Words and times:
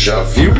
Já 0.00 0.22
Viu? 0.22 0.52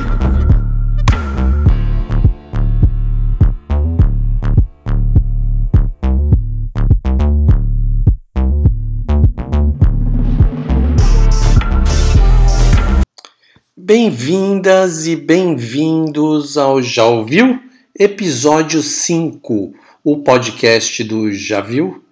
Bem-vindas 13.77 15.06
e 15.06 15.15
bem-vindos 15.15 16.59
ao 16.59 16.82
Já 16.82 17.05
Ouviu? 17.05 17.62
Episódio 17.96 18.82
5, 18.82 19.73
o 20.02 20.16
podcast 20.18 21.05
do 21.05 21.32
Já 21.32 21.60
Viu? 21.60 22.02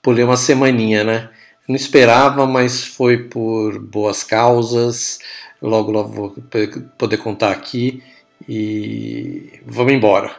Pulei 0.00 0.22
uma 0.22 0.36
semaninha, 0.36 1.02
né? 1.02 1.28
Não 1.68 1.76
esperava, 1.76 2.46
mas 2.46 2.82
foi 2.82 3.18
por 3.18 3.78
boas 3.78 4.24
causas. 4.24 5.18
Logo, 5.60 5.92
logo 5.92 6.08
vou 6.08 6.36
poder 6.96 7.18
contar 7.18 7.50
aqui 7.50 8.02
e 8.48 9.60
vamos 9.66 9.92
embora. 9.92 10.34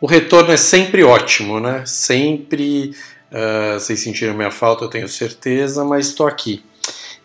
O 0.00 0.06
retorno 0.06 0.52
é 0.52 0.56
sempre 0.56 1.04
ótimo, 1.04 1.60
né? 1.60 1.84
Sempre 1.86 2.94
uh, 3.30 3.78
vocês 3.78 4.00
sentiram 4.00 4.34
minha 4.34 4.50
falta, 4.50 4.84
eu 4.84 4.88
tenho 4.88 5.08
certeza, 5.08 5.84
mas 5.84 6.08
estou 6.08 6.26
aqui. 6.26 6.64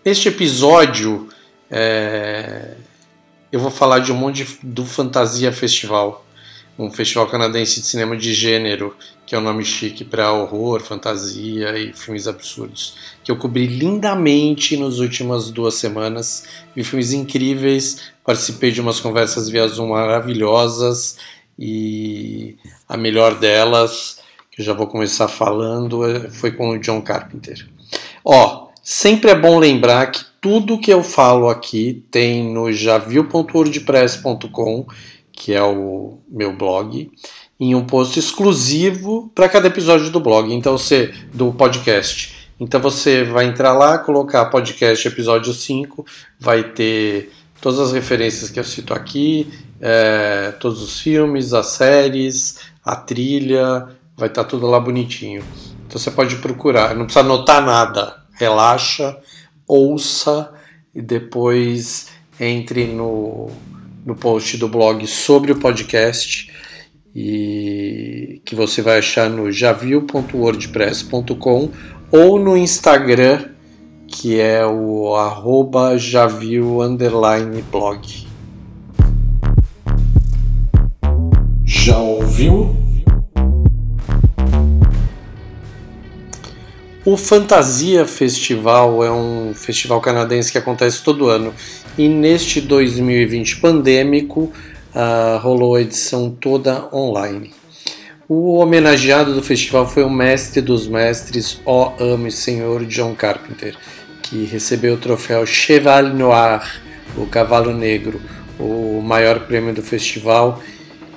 Neste 0.04 0.28
episódio, 0.28 1.30
é, 1.70 2.76
eu 3.52 3.60
vou 3.60 3.72
falar 3.72 4.00
de 4.00 4.12
um 4.12 4.16
monte 4.16 4.44
de, 4.44 4.60
do 4.64 4.86
Fantasia 4.86 5.52
Festival 5.52 6.26
um 6.80 6.90
festival 6.90 7.28
canadense 7.28 7.82
de 7.82 7.88
cinema 7.88 8.16
de 8.16 8.34
gênero, 8.34 8.96
que 9.26 9.36
é 9.36 9.38
o 9.38 9.42
um 9.42 9.44
nome 9.44 9.66
chique 9.66 10.06
para 10.06 10.32
horror, 10.32 10.80
fantasia 10.80 11.78
e 11.78 11.92
filmes 11.92 12.26
absurdos, 12.26 12.96
que 13.22 13.30
eu 13.30 13.36
cobri 13.36 13.68
lindamente 13.68 14.78
nas 14.78 15.00
últimas 15.00 15.52
duas 15.52 15.74
semanas. 15.74 16.46
Vi 16.74 16.86
filmes 16.86 17.12
incríveis, 17.12 18.14
participei 18.24 18.72
de 18.72 18.80
umas 18.80 19.02
conversas 19.02 19.50
via 19.50 19.68
Zoom 19.68 19.90
maravilhosas 19.90 21.18
e 21.60 22.56
a 22.88 22.96
melhor 22.96 23.38
delas, 23.38 24.20
que 24.50 24.62
eu 24.62 24.66
já 24.66 24.74
vou 24.74 24.88
começar 24.88 25.28
falando, 25.28 26.10
é, 26.10 26.30
foi 26.30 26.54
com 26.54 26.70
o 26.70 26.80
John 26.80 27.02
Carpenter. 27.02 27.68
Ó, 28.24 28.70
sempre 28.82 29.32
é 29.32 29.36
bom 29.36 29.60
lembrar 29.60 30.12
que 30.12 30.24
tudo 30.40 30.80
que 30.80 30.94
eu 30.94 31.04
falo 31.04 31.50
aqui 31.50 32.06
tem 32.10 32.54
no 32.54 32.72
javiu.wordpress.com 32.72 34.88
que 35.40 35.54
é 35.54 35.64
o 35.64 36.20
meu 36.30 36.52
blog, 36.52 37.10
em 37.58 37.74
um 37.74 37.86
post 37.86 38.20
exclusivo 38.20 39.32
para 39.34 39.48
cada 39.48 39.68
episódio 39.68 40.10
do 40.10 40.20
blog, 40.20 40.54
então 40.54 40.78
você 40.78 41.14
do 41.34 41.54
podcast. 41.54 42.50
Então 42.60 42.82
você 42.82 43.24
vai 43.24 43.46
entrar 43.46 43.72
lá, 43.72 43.98
colocar 43.98 44.48
podcast 44.48 45.08
episódio 45.08 45.54
5, 45.54 46.06
vai 46.38 46.64
ter 46.64 47.32
todas 47.62 47.80
as 47.80 47.94
referências 47.94 48.50
que 48.50 48.60
eu 48.60 48.66
cito 48.66 48.94
aqui, 48.94 49.50
é, 49.80 50.52
todos 50.60 50.82
os 50.82 51.00
filmes, 51.00 51.54
as 51.54 51.68
séries, 51.68 52.60
a 52.84 52.98
trilha, 52.98 53.88
vai 54.18 54.28
estar 54.28 54.44
tá 54.44 54.50
tudo 54.50 54.68
lá 54.68 54.78
bonitinho. 54.78 55.42
Então 55.88 55.98
você 55.98 56.12
pode 56.12 56.36
procurar, 56.36 56.94
não 56.94 57.06
precisa 57.06 57.24
anotar 57.26 57.66
nada, 57.66 58.18
relaxa, 58.34 59.18
ouça 59.66 60.52
e 60.94 61.02
depois 61.02 62.10
entre 62.38 62.86
no 62.88 63.50
no 64.10 64.16
post 64.16 64.58
do 64.58 64.68
blog 64.68 65.06
sobre 65.06 65.52
o 65.52 65.56
podcast 65.56 66.52
e 67.16 68.42
que 68.44 68.56
você 68.56 68.82
vai 68.82 68.98
achar 68.98 69.30
no 69.30 69.52
javio.wordpress.com 69.52 71.70
ou 72.12 72.40
no 72.40 72.58
Instagram 72.58 73.50
que 74.08 74.40
é 74.40 74.66
o 74.66 75.16
arroba 75.16 75.96
javio 75.96 76.80
blog. 77.70 78.28
Já 81.64 82.00
ouviu? 82.00 82.76
O 87.06 87.16
Fantasia 87.16 88.04
Festival 88.06 89.04
é 89.04 89.12
um 89.12 89.54
festival 89.54 90.02
canadense 90.02 90.52
que 90.52 90.58
acontece 90.58 91.04
todo 91.04 91.30
ano 91.30 91.54
e 92.00 92.08
neste 92.08 92.62
2020 92.62 93.58
pandêmico 93.58 94.54
uh, 94.96 95.38
rolou 95.40 95.76
a 95.76 95.82
edição 95.82 96.30
toda 96.32 96.88
online. 96.96 97.52
O 98.26 98.54
homenageado 98.54 99.36
do 99.36 99.44
festival 99.44 99.86
foi 99.86 100.06
o 100.06 100.10
mestre 100.10 100.62
dos 100.62 100.88
mestres, 100.88 101.60
ó 101.66 101.92
amo 102.00 102.28
e 102.28 102.32
senhor 102.32 102.86
John 102.86 103.14
Carpenter, 103.14 103.76
que 104.22 104.46
recebeu 104.46 104.94
o 104.94 104.98
troféu 104.98 105.46
Cheval 105.46 106.04
Noir, 106.04 106.82
o 107.18 107.26
Cavalo 107.26 107.74
Negro, 107.74 108.22
o 108.58 109.02
maior 109.02 109.42
prêmio 109.42 109.74
do 109.74 109.84
festival, 109.84 110.62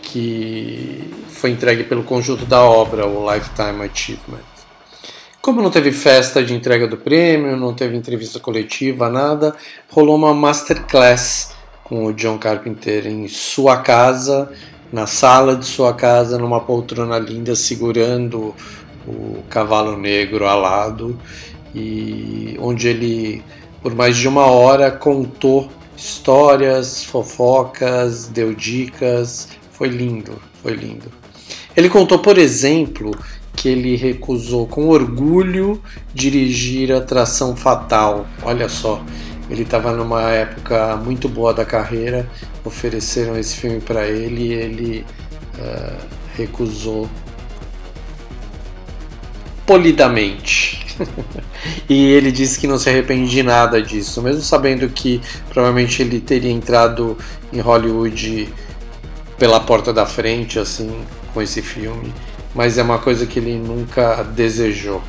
que 0.03 1.09
foi 1.29 1.51
entregue 1.51 1.85
pelo 1.85 2.03
conjunto 2.03 2.45
da 2.45 2.61
obra, 2.61 3.07
o 3.07 3.33
Lifetime 3.33 3.85
Achievement. 3.85 4.52
Como 5.43 5.61
não 5.61 5.73
teve 5.73 5.91
festa 5.91 6.41
de 6.41 6.55
entrega 6.55 6.87
do 6.87 6.97
prêmio, 6.97 7.57
não 7.57 7.75
teve 7.75 7.97
entrevista 7.97 8.39
coletiva, 8.39 9.11
nada, 9.11 9.57
rolou 9.91 10.15
uma 10.15 10.33
masterclass 10.33 11.53
com 11.83 12.07
o 12.07 12.13
John 12.13 12.39
Carpenter 12.39 13.09
em 13.09 13.27
sua 13.27 13.79
casa, 13.79 14.53
na 14.93 15.09
sala 15.09 15.57
de 15.57 15.67
sua 15.67 15.95
casa, 15.95 16.39
numa 16.39 16.61
poltrona 16.61 17.19
linda, 17.19 17.57
segurando 17.57 18.55
o 19.05 19.43
cavalo 19.51 19.97
negro 19.97 20.47
alado, 20.47 21.19
e 21.75 22.57
onde 22.61 22.87
ele, 22.87 23.43
por 23.83 23.97
mais 23.97 24.17
de 24.17 24.29
uma 24.29 24.47
hora, 24.47 24.93
contou 24.93 25.69
histórias, 25.97 27.03
fofocas, 27.03 28.29
deu 28.29 28.55
dicas. 28.55 29.49
Foi 29.73 29.89
lindo, 29.89 30.41
foi 30.63 30.75
lindo. 30.75 31.11
Ele 31.77 31.91
contou, 31.91 32.21
por 32.21 32.39
exemplo, 32.39 33.11
que 33.55 33.69
ele 33.69 33.97
recusou 33.97 34.67
com 34.67 34.89
orgulho 34.89 35.81
dirigir 36.13 36.93
Atração 36.93 37.55
Fatal. 37.55 38.27
Olha 38.43 38.69
só, 38.69 39.05
ele 39.51 39.63
estava 39.63 39.93
numa 39.93 40.31
época 40.31 40.97
muito 40.97 41.29
boa 41.29 41.53
da 41.53 41.65
carreira, 41.65 42.29
ofereceram 42.65 43.39
esse 43.39 43.57
filme 43.57 43.81
para 43.81 44.07
ele 44.07 44.49
e 44.49 44.53
ele 44.53 45.07
uh, 45.59 46.07
recusou 46.37 47.09
polidamente. 49.67 50.83
e 51.89 52.11
ele 52.11 52.33
disse 52.33 52.59
que 52.59 52.67
não 52.67 52.79
se 52.79 52.89
arrepende 52.89 53.31
de 53.31 53.43
nada 53.43 53.81
disso, 53.81 54.23
mesmo 54.23 54.43
sabendo 54.43 54.89
que 54.89 55.21
provavelmente 55.49 56.03
ele 56.03 56.21
teria 56.21 56.51
entrado 56.51 57.17
em 57.53 57.61
Hollywood 57.61 58.53
pela 59.39 59.61
porta 59.61 59.93
da 59.93 60.07
frente, 60.07 60.59
assim, 60.59 60.91
com 61.33 61.41
esse 61.41 61.63
filme 61.63 62.13
mas 62.55 62.79
é 62.79 62.83
uma 62.83 62.99
coisa 62.99 63.27
que 63.27 63.39
ele 63.39 63.57
nunca 63.57 64.23
desejou. 64.23 65.03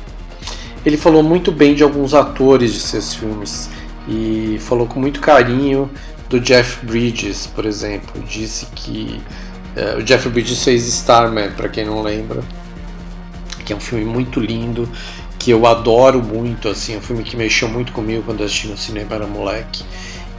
Ele 0.84 0.96
falou 0.96 1.22
muito 1.22 1.50
bem 1.50 1.74
de 1.74 1.82
alguns 1.82 2.14
atores 2.14 2.72
de 2.72 2.80
seus 2.80 3.14
filmes 3.14 3.70
e 4.08 4.58
falou 4.60 4.86
com 4.86 5.00
muito 5.00 5.20
carinho 5.20 5.90
do 6.28 6.38
Jeff 6.38 6.84
Bridges, 6.84 7.46
por 7.46 7.64
exemplo. 7.64 8.22
Disse 8.22 8.66
que 8.74 9.20
uh, 9.76 9.98
o 9.98 10.02
Jeff 10.02 10.28
Bridges 10.28 10.62
fez 10.62 10.86
Starman, 10.86 11.52
para 11.52 11.68
quem 11.68 11.84
não 11.84 12.02
lembra, 12.02 12.42
que 13.64 13.72
é 13.72 13.76
um 13.76 13.80
filme 13.80 14.04
muito 14.04 14.40
lindo, 14.40 14.88
que 15.38 15.50
eu 15.50 15.66
adoro 15.66 16.22
muito, 16.22 16.68
assim, 16.68 16.94
é 16.94 16.98
um 16.98 17.02
filme 17.02 17.22
que 17.22 17.36
mexeu 17.36 17.68
muito 17.68 17.92
comigo 17.92 18.22
quando 18.24 18.42
assisti 18.42 18.68
no 18.68 18.76
cinema 18.76 19.14
era 19.14 19.26
moleque. 19.26 19.84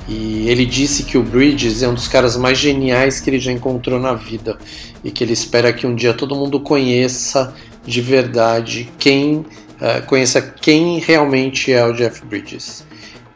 E 0.08 0.48
ele 0.50 0.66
disse 0.66 1.04
que 1.04 1.18
o 1.18 1.24
Bridges 1.24 1.82
é 1.82 1.88
um 1.88 1.94
dos 1.94 2.08
caras 2.08 2.38
mais 2.38 2.58
geniais 2.58 3.20
que 3.20 3.30
ele 3.30 3.40
já 3.40 3.52
encontrou 3.52 4.00
na 4.00 4.14
vida 4.14 4.58
e 5.04 5.10
que 5.10 5.24
ele 5.24 5.34
espera 5.34 5.74
que 5.74 5.88
um 5.88 5.96
dia 5.96 6.14
todo 6.14 6.36
mundo 6.36 6.60
conheça 6.60 7.54
de 7.86 8.02
verdade 8.02 8.92
quem 9.00 9.38
uh, 9.38 10.06
conheça 10.06 10.42
quem 10.42 11.00
realmente 11.00 11.72
é 11.72 11.84
o 11.86 11.94
Jeff 11.94 12.24
Bridges. 12.26 12.86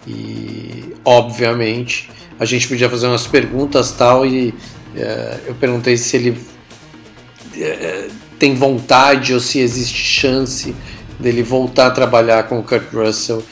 E 0.07 0.94
obviamente 1.03 2.09
a 2.39 2.45
gente 2.45 2.67
podia 2.67 2.89
fazer 2.89 3.07
umas 3.07 3.25
perguntas 3.25 3.91
tal 3.91 4.25
e 4.25 4.49
uh, 4.49 5.39
eu 5.47 5.55
perguntei 5.55 5.97
se 5.97 6.17
ele 6.17 6.29
uh, 6.29 8.11
tem 8.38 8.53
vontade 8.53 9.33
ou 9.33 9.39
se 9.39 9.59
existe 9.59 9.97
chance 9.97 10.75
dele 11.19 11.41
voltar 11.41 11.88
a 11.88 11.91
trabalhar 11.91 12.44
com 12.44 12.59
o 12.59 12.63
Kurt 12.63 12.94
Russell 12.94 13.44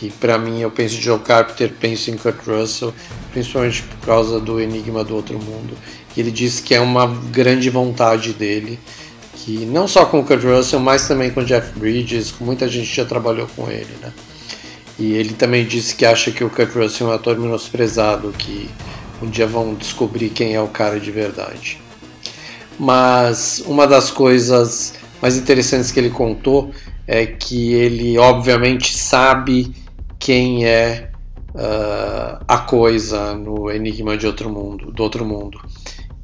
que 0.00 0.08
para 0.08 0.38
mim 0.38 0.62
eu 0.62 0.70
penso 0.70 0.96
em 0.96 1.00
Joe 1.02 1.18
Carpenter, 1.18 1.70
penso 1.78 2.10
em 2.10 2.16
Kurt 2.16 2.46
Russell, 2.46 2.94
principalmente 3.32 3.82
por 3.82 4.06
causa 4.06 4.40
do 4.40 4.58
Enigma 4.58 5.04
do 5.04 5.14
Outro 5.14 5.38
Mundo. 5.38 5.76
Ele 6.16 6.30
disse 6.30 6.62
que 6.62 6.74
é 6.74 6.80
uma 6.80 7.06
grande 7.06 7.68
vontade 7.68 8.32
dele, 8.32 8.80
que 9.34 9.66
não 9.66 9.86
só 9.86 10.06
com 10.06 10.20
o 10.20 10.24
Kurt 10.24 10.42
Russell, 10.42 10.80
mas 10.80 11.06
também 11.06 11.30
com 11.30 11.44
Jeff 11.44 11.78
Bridges, 11.78 12.32
com 12.32 12.46
muita 12.46 12.66
gente 12.66 12.86
já 12.86 13.04
trabalhou 13.04 13.46
com 13.54 13.70
ele, 13.70 13.94
né? 14.00 14.10
E 14.98 15.12
ele 15.12 15.34
também 15.34 15.66
disse 15.66 15.94
que 15.94 16.06
acha 16.06 16.30
que 16.30 16.42
o 16.42 16.48
Kurt 16.48 16.74
Russell 16.74 17.06
é 17.06 17.10
um 17.10 17.12
ator 17.12 17.38
menosprezado, 17.38 18.32
que 18.38 18.70
um 19.20 19.28
dia 19.28 19.46
vão 19.46 19.74
descobrir 19.74 20.30
quem 20.30 20.54
é 20.54 20.60
o 20.62 20.68
cara 20.68 20.98
de 20.98 21.10
verdade. 21.10 21.78
Mas 22.78 23.62
uma 23.66 23.86
das 23.86 24.10
coisas 24.10 24.94
mais 25.20 25.36
interessantes 25.36 25.92
que 25.92 26.00
ele 26.00 26.08
contou 26.08 26.70
é 27.06 27.26
que 27.26 27.74
ele 27.74 28.16
obviamente 28.16 28.96
sabe 28.96 29.74
quem 30.20 30.66
é 30.66 31.10
uh, 31.54 32.44
a 32.46 32.58
coisa 32.58 33.34
no 33.34 33.70
Enigma 33.70 34.18
de 34.18 34.26
Outro 34.26 34.50
Mundo, 34.50 34.92
do 34.92 35.02
Outro 35.02 35.24
Mundo, 35.24 35.58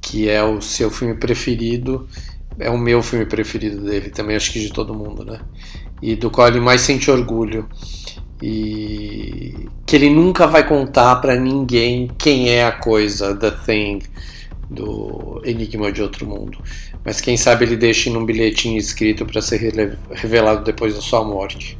que 0.01 0.29
é 0.29 0.45
o 0.45 0.61
seu 0.61 0.91
filme 0.91 1.15
preferido, 1.15 2.07
é 2.59 2.71
o 2.71 2.79
meu 2.79 3.03
filme 3.03 3.25
preferido 3.25 3.83
dele, 3.83 4.11
também 4.11 4.37
acho 4.37 4.53
que 4.53 4.61
de 4.61 4.71
todo 4.71 4.95
mundo, 4.95 5.25
né? 5.25 5.41
E 6.03 6.15
do 6.15 6.31
qual 6.31 6.47
ele 6.49 6.61
mais 6.61 6.83
sente 6.83 7.11
orgulho 7.11 7.67
e 8.43 9.67
que 9.87 9.97
ele 9.97 10.11
nunca 10.11 10.47
vai 10.47 10.67
contar 10.67 11.17
para 11.17 11.35
ninguém 11.37 12.11
quem 12.19 12.51
é 12.51 12.67
a 12.67 12.73
coisa, 12.73 13.35
the 13.35 13.51
thing 13.51 14.01
do 14.71 15.41
Enigma 15.43 15.91
de 15.91 16.03
Outro 16.03 16.27
Mundo. 16.27 16.59
Mas 17.03 17.21
quem 17.21 17.37
sabe 17.37 17.65
ele 17.65 17.77
deixe 17.77 18.11
num 18.11 18.27
bilhetinho 18.27 18.77
escrito 18.77 19.25
para 19.25 19.41
ser 19.41 19.73
revelado 20.11 20.65
depois 20.65 20.95
da 20.95 21.01
sua 21.01 21.25
morte. 21.25 21.79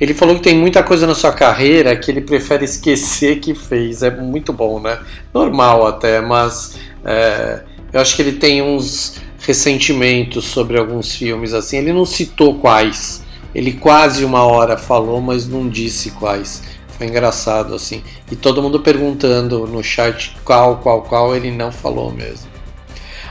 Ele 0.00 0.14
falou 0.14 0.36
que 0.36 0.42
tem 0.42 0.56
muita 0.56 0.82
coisa 0.82 1.06
na 1.06 1.14
sua 1.14 1.32
carreira 1.32 1.94
que 1.94 2.10
ele 2.10 2.22
prefere 2.22 2.64
esquecer 2.64 3.38
que 3.38 3.54
fez. 3.54 4.02
É 4.02 4.10
muito 4.10 4.50
bom, 4.50 4.80
né? 4.80 4.98
Normal 5.34 5.86
até, 5.86 6.22
mas 6.22 6.78
é, 7.04 7.60
eu 7.92 8.00
acho 8.00 8.16
que 8.16 8.22
ele 8.22 8.32
tem 8.32 8.62
uns 8.62 9.20
ressentimentos 9.40 10.46
sobre 10.46 10.78
alguns 10.78 11.14
filmes 11.14 11.52
assim. 11.52 11.76
Ele 11.76 11.92
não 11.92 12.06
citou 12.06 12.54
quais. 12.54 13.22
Ele 13.54 13.72
quase 13.72 14.24
uma 14.24 14.42
hora 14.42 14.78
falou, 14.78 15.20
mas 15.20 15.46
não 15.46 15.68
disse 15.68 16.12
quais. 16.12 16.62
Foi 16.96 17.06
engraçado 17.06 17.74
assim. 17.74 18.02
E 18.30 18.36
todo 18.36 18.62
mundo 18.62 18.80
perguntando 18.80 19.66
no 19.66 19.82
chat 19.82 20.34
qual, 20.44 20.78
qual, 20.78 21.02
qual, 21.02 21.36
ele 21.36 21.50
não 21.50 21.70
falou 21.70 22.10
mesmo. 22.10 22.48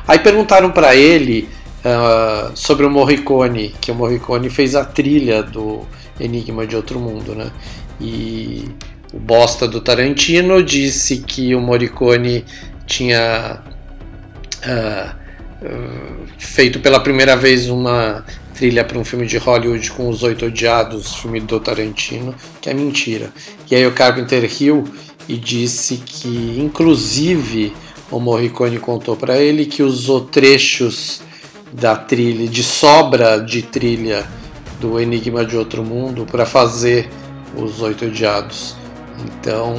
Aí 0.07 0.19
perguntaram 0.19 0.71
para 0.71 0.95
ele 0.95 1.47
uh, 1.85 2.51
sobre 2.53 2.85
o 2.85 2.89
Morricone, 2.89 3.73
que 3.79 3.91
o 3.91 3.95
Morricone 3.95 4.49
fez 4.49 4.75
a 4.75 4.83
trilha 4.83 5.41
do 5.41 5.87
Enigma 6.19 6.65
de 6.67 6.75
Outro 6.75 6.99
Mundo, 6.99 7.35
né? 7.35 7.51
E 7.99 8.65
o 9.13 9.19
bosta 9.19 9.67
do 9.67 9.81
Tarantino 9.81 10.61
disse 10.63 11.17
que 11.19 11.55
o 11.55 11.61
Morricone 11.61 12.45
tinha 12.85 13.61
uh, 14.59 15.19
feito 16.37 16.79
pela 16.79 16.99
primeira 16.99 17.35
vez 17.35 17.67
uma 17.69 18.23
trilha 18.53 18.83
para 18.83 18.99
um 18.99 19.05
filme 19.05 19.25
de 19.25 19.37
Hollywood 19.37 19.91
com 19.91 20.09
Os 20.09 20.21
Oito 20.23 20.45
Odiados, 20.45 21.15
filme 21.15 21.39
do 21.39 21.59
Tarantino, 21.59 22.35
que 22.61 22.69
é 22.69 22.73
mentira. 22.73 23.31
E 23.69 23.75
aí 23.75 23.85
o 23.85 23.91
Carpenter 23.91 24.45
riu 24.45 24.83
e 25.27 25.37
disse 25.37 25.97
que, 26.05 26.57
inclusive, 26.59 27.73
o 28.11 28.19
Morricone 28.19 28.79
contou 28.79 29.15
para 29.15 29.37
ele 29.37 29.65
que 29.65 29.83
usou 29.83 30.21
trechos 30.21 31.21
da 31.71 31.95
trilha, 31.95 32.47
de 32.47 32.63
sobra 32.63 33.37
de 33.37 33.61
trilha 33.61 34.27
do 34.79 34.99
Enigma 34.99 35.45
de 35.45 35.57
Outro 35.57 35.83
Mundo 35.83 36.25
para 36.25 36.45
fazer 36.45 37.09
os 37.55 37.81
Oito 37.81 38.05
Odiados. 38.05 38.75
Então, 39.25 39.75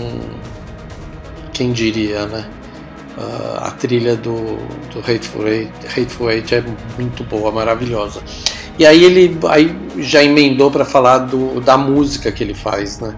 quem 1.52 1.72
diria, 1.72 2.26
né? 2.26 2.48
Uh, 3.16 3.64
a 3.64 3.70
trilha 3.72 4.16
do, 4.16 4.56
do 4.92 5.00
Hateful, 5.00 5.46
Eight, 5.46 5.72
Hateful 5.86 6.30
Eight 6.30 6.54
é 6.54 6.64
muito 6.98 7.24
boa, 7.24 7.50
maravilhosa. 7.50 8.22
E 8.78 8.86
aí 8.86 9.04
ele 9.04 9.36
aí 9.48 9.76
já 9.98 10.22
emendou 10.24 10.70
para 10.70 10.84
falar 10.84 11.18
do, 11.18 11.60
da 11.60 11.76
música 11.76 12.32
que 12.32 12.42
ele 12.42 12.54
faz, 12.54 12.98
né? 12.98 13.14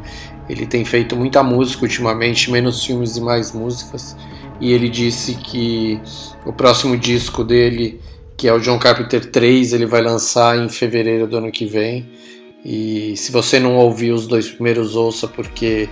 Ele 0.49 0.67
tem 0.67 0.85
feito 0.85 1.15
muita 1.15 1.43
música 1.43 1.85
ultimamente, 1.85 2.51
menos 2.51 2.85
filmes 2.85 3.17
e 3.17 3.21
mais 3.21 3.53
músicas. 3.53 4.17
E 4.61 4.73
ele 4.73 4.89
disse 4.89 5.35
que 5.35 6.01
o 6.45 6.53
próximo 6.53 6.97
disco 6.97 7.45
dele 7.45 8.01
que 8.37 8.49
é 8.49 8.53
o 8.53 8.59
John 8.59 8.79
Carpenter 8.79 9.31
3, 9.31 9.73
ele 9.73 9.87
vai 9.87 10.03
lançar 10.03 10.59
em 10.59 10.69
fevereiro 10.69 11.27
do 11.27 11.37
ano 11.37 11.51
que 11.51 11.67
vem. 11.67 12.09
E 12.65 13.17
se 13.17 13.33
você 13.33 13.59
não 13.59 13.77
ouviu 13.77 14.15
os 14.15 14.27
dois 14.27 14.49
primeiros, 14.49 14.95
ouça, 14.95 15.27
porque 15.27 15.89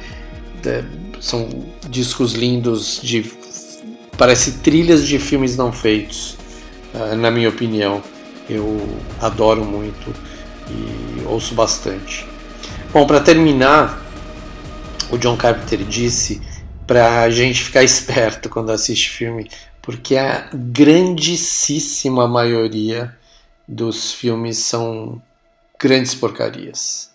é, 0.65 0.85
são 1.21 1.49
discos 1.89 2.33
lindos 2.33 3.01
de. 3.03 3.33
Parece 4.17 4.59
trilhas 4.59 5.07
de 5.07 5.19
filmes 5.19 5.57
não 5.57 5.73
feitos, 5.73 6.37
uh, 6.95 7.17
na 7.17 7.31
minha 7.31 7.49
opinião. 7.49 8.03
Eu 8.49 8.81
adoro 9.21 9.65
muito 9.65 10.13
e 10.69 11.25
ouço 11.27 11.55
bastante. 11.55 12.27
Bom, 12.93 13.07
para 13.07 13.21
terminar, 13.21 14.05
o 15.11 15.17
John 15.17 15.37
Carpenter 15.37 15.79
disse 15.85 16.41
para 16.87 17.23
a 17.23 17.31
gente 17.31 17.63
ficar 17.63 17.83
esperto 17.85 18.49
quando 18.49 18.71
assiste 18.71 19.11
filme, 19.11 19.49
porque 19.83 20.17
a 20.17 20.49
grandíssima 20.53 22.29
maioria 22.29 23.17
dos 23.67 24.13
filmes 24.13 24.59
são 24.59 25.21
grandes 25.79 26.15
porcarias 26.15 27.11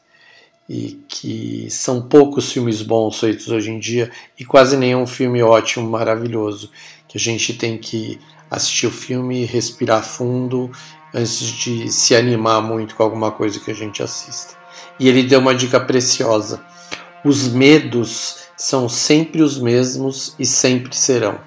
e 0.68 1.00
que 1.08 1.68
são 1.70 2.02
poucos 2.02 2.52
filmes 2.52 2.82
bons 2.82 3.20
feitos 3.20 3.50
hoje 3.50 3.70
em 3.70 3.78
dia 3.78 4.12
e 4.40 4.44
quase 4.44 4.76
nenhum 4.76 5.06
filme 5.06 5.44
ótimo, 5.44 5.88
maravilhoso, 5.88 6.72
que 7.08 7.18
a 7.18 7.22
gente 7.22 7.54
tem 7.54 7.78
que 7.78 8.20
assistir 8.50 8.88
o 8.88 8.92
filme, 8.92 9.46
respirar 9.46 10.04
fundo 10.04 10.72
antes 11.14 11.40
de 11.40 11.92
se 11.92 12.16
animar 12.16 12.62
muito 12.62 12.96
com 12.96 13.04
alguma 13.04 13.32
coisa 13.32 13.60
que 13.60 13.70
a 13.70 13.76
gente 13.76 14.02
assista. 14.02 14.56
E 15.00 15.08
ele 15.08 15.24
deu 15.24 15.40
uma 15.40 15.54
dica 15.54 15.80
preciosa. 15.80 16.64
Os 17.24 17.48
medos 17.48 18.48
são 18.58 18.90
sempre 18.90 19.42
os 19.42 19.60
mesmos 19.60 20.36
e 20.40 20.46
sempre 20.46 20.96
serão 20.96 21.40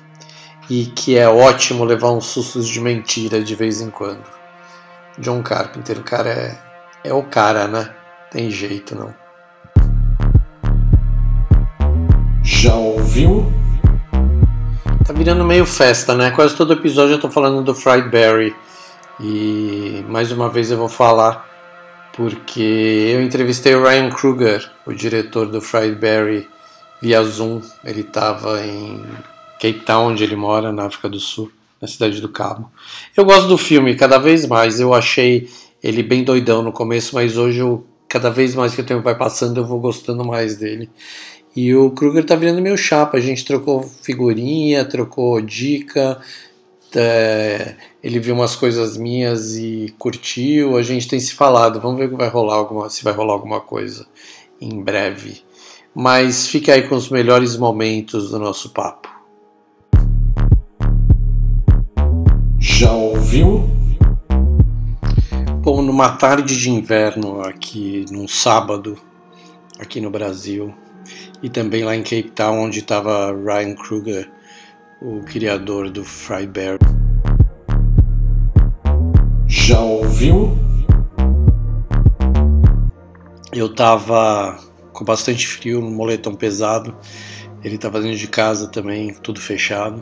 e 0.69 0.87
que 0.87 1.17
é 1.17 1.29
ótimo 1.29 1.85
levar 1.85 2.11
uns 2.11 2.26
sustos 2.26 2.69
de 2.69 2.81
mentira 2.81 3.43
de 3.43 3.55
vez 3.55 3.81
em 3.81 3.91
quando. 3.91 4.25
John 5.19 5.43
Carpenter, 5.43 5.99
o 5.99 6.03
cara 6.03 6.31
é, 6.31 6.59
é 7.05 7.12
o 7.12 7.23
cara, 7.23 7.67
né? 7.67 7.91
Tem 8.31 8.50
jeito 8.50 8.94
não. 8.94 9.15
Já 12.43 12.75
ouviu? 12.75 13.50
Tá 15.05 15.12
virando 15.12 15.44
meio 15.44 15.65
festa, 15.65 16.15
né? 16.15 16.31
Quase 16.31 16.55
todo 16.55 16.75
episódio 16.75 17.14
eu 17.14 17.21
tô 17.21 17.31
falando 17.31 17.62
do 17.62 17.75
Fried 17.75 18.09
Berry. 18.09 18.55
E 19.21 20.05
mais 20.09 20.31
uma 20.31 20.49
vez 20.49 20.71
eu 20.71 20.76
vou 20.76 20.88
falar 20.88 21.49
porque 22.14 23.12
eu 23.14 23.23
entrevistei 23.23 23.75
o 23.75 23.82
Ryan 23.82 24.11
Kruger, 24.11 24.71
o 24.85 24.93
diretor 24.93 25.47
do 25.47 25.61
Fried 25.61 25.94
Berry, 25.94 26.49
via 27.00 27.23
Zoom. 27.23 27.62
Ele 27.85 28.00
estava 28.00 28.61
em 28.64 29.05
Cape 29.60 29.81
Town, 29.84 30.08
onde 30.08 30.25
ele 30.25 30.37
mora, 30.37 30.73
na 30.73 30.87
África 30.87 31.09
do 31.09 31.18
Sul, 31.18 31.50
na 31.80 31.88
cidade 31.88 32.21
do 32.21 32.28
Cabo. 32.28 32.71
Eu 33.16 33.25
gosto 33.25 33.49
do 33.49 33.59
filme 33.59 33.94
cada 33.94 34.18
vez 34.18 34.47
mais. 34.47 34.80
Eu 34.80 34.94
achei 34.94 35.49
ele 35.83 36.02
bem 36.02 36.25
doidão 36.25 36.62
no 36.62 36.73
começo, 36.73 37.14
mas 37.14 37.37
hoje 37.37 37.61
eu, 37.61 37.85
cada 38.09 38.30
vez 38.30 38.54
mais 38.54 38.75
que 38.75 38.80
o 38.80 38.85
tempo 38.85 39.02
vai 39.02 39.16
passando 39.16 39.59
eu 39.59 39.64
vou 39.64 39.80
gostando 39.80 40.25
mais 40.25 40.56
dele. 40.56 40.90
E 41.54 41.75
o 41.75 41.90
Kruger 41.90 42.25
tá 42.25 42.37
virando 42.37 42.62
meu 42.62 42.76
chapa. 42.76 43.16
A 43.16 43.21
gente 43.21 43.44
trocou 43.44 43.83
figurinha, 43.83 44.85
trocou 44.85 45.40
dica. 45.40 46.21
É, 46.94 47.75
ele 48.02 48.21
viu 48.21 48.35
umas 48.35 48.54
coisas 48.54 48.97
minhas 48.97 49.56
e 49.56 49.92
curtiu. 49.99 50.76
A 50.76 50.83
gente 50.83 51.09
tem 51.09 51.18
se 51.18 51.35
falado. 51.35 51.80
Vamos 51.80 51.99
ver 51.99 52.09
vai 52.11 52.28
rolar 52.28 52.54
alguma, 52.54 52.88
se 52.88 53.02
vai 53.02 53.12
rolar 53.12 53.33
alguma 53.33 53.61
coisa 53.61 54.06
em 54.61 54.80
breve. 54.80 55.42
Mas 55.94 56.47
fique 56.47 56.71
aí 56.71 56.83
com 56.83 56.94
os 56.94 57.09
melhores 57.09 57.56
momentos 57.56 58.30
do 58.30 58.38
nosso 58.38 58.71
papo. 58.71 59.17
Já 62.70 62.92
ouviu? 62.92 63.68
Bom, 65.62 65.82
numa 65.82 66.10
tarde 66.10 66.56
de 66.56 66.70
inverno 66.70 67.40
aqui, 67.40 68.04
num 68.08 68.28
sábado, 68.28 68.96
aqui 69.80 70.00
no 70.00 70.10
Brasil, 70.10 70.72
e 71.42 71.50
também 71.50 71.82
lá 71.82 71.96
em 71.96 72.04
Cape 72.04 72.30
Town, 72.30 72.60
onde 72.60 72.78
estava 72.78 73.32
Ryan 73.32 73.75
Kruger, 73.75 74.30
o 75.02 75.20
criador 75.22 75.90
do 75.90 76.04
Bear. 76.52 76.78
Já 79.48 79.80
ouviu? 79.80 80.56
Eu 83.52 83.75
tava 83.75 84.56
com 84.92 85.04
bastante 85.04 85.48
frio, 85.48 85.80
no 85.80 85.90
moletom 85.90 86.34
pesado. 86.34 86.94
Ele 87.64 87.76
tava 87.76 88.00
dentro 88.00 88.18
de 88.18 88.28
casa 88.28 88.68
também, 88.68 89.14
tudo 89.14 89.40
fechado. 89.40 89.98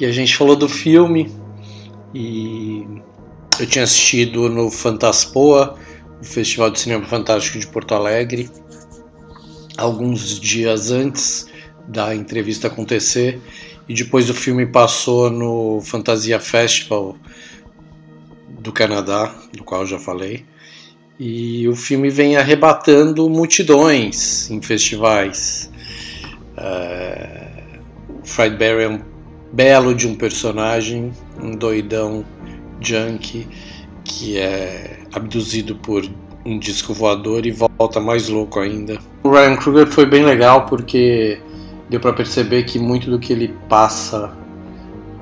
E 0.00 0.06
a 0.06 0.12
gente 0.12 0.34
falou 0.34 0.56
do 0.56 0.68
filme, 0.68 1.30
e 2.14 2.86
eu 3.58 3.66
tinha 3.66 3.84
assistido 3.84 4.48
no 4.48 4.70
Fantaspoa, 4.70 5.76
o 6.20 6.24
Festival 6.24 6.70
de 6.70 6.80
Cinema 6.80 7.06
Fantástico 7.06 7.58
de 7.58 7.66
Porto 7.66 7.94
Alegre, 7.94 8.50
alguns 9.76 10.38
dias 10.38 10.90
antes 10.90 11.46
da 11.86 12.14
entrevista 12.14 12.68
acontecer, 12.68 13.40
e 13.88 13.94
depois 13.94 14.28
o 14.28 14.34
filme 14.34 14.66
passou 14.66 15.30
no 15.30 15.80
Fantasia 15.80 16.38
Festival 16.38 17.16
do 18.60 18.72
Canadá, 18.72 19.34
do 19.52 19.64
qual 19.64 19.86
já 19.86 19.98
falei. 19.98 20.44
E 21.18 21.66
o 21.66 21.74
filme 21.74 22.10
vem 22.10 22.36
arrebatando 22.36 23.28
multidões 23.28 24.50
em 24.50 24.60
festivais. 24.60 25.70
Uh, 26.56 27.82
Fried 28.24 28.56
Barry 28.56 28.84
é 28.84 28.88
um 28.88 29.00
belo 29.52 29.94
de 29.94 30.06
um 30.06 30.14
personagem, 30.14 31.12
um 31.40 31.54
doidão 31.54 32.24
junkie 32.80 33.46
que 34.04 34.38
é 34.38 35.00
abduzido 35.12 35.74
por 35.76 36.08
um 36.44 36.58
disco 36.58 36.94
voador 36.94 37.44
e 37.44 37.50
volta 37.50 38.00
mais 38.00 38.28
louco 38.28 38.58
ainda. 38.58 38.98
O 39.22 39.30
Ryan 39.30 39.56
Kruger 39.56 39.86
foi 39.86 40.06
bem 40.06 40.24
legal 40.24 40.64
porque 40.66 41.40
deu 41.90 42.00
para 42.00 42.12
perceber 42.12 42.64
que 42.64 42.78
muito 42.78 43.10
do 43.10 43.18
que 43.18 43.32
ele 43.32 43.54
passa 43.68 44.32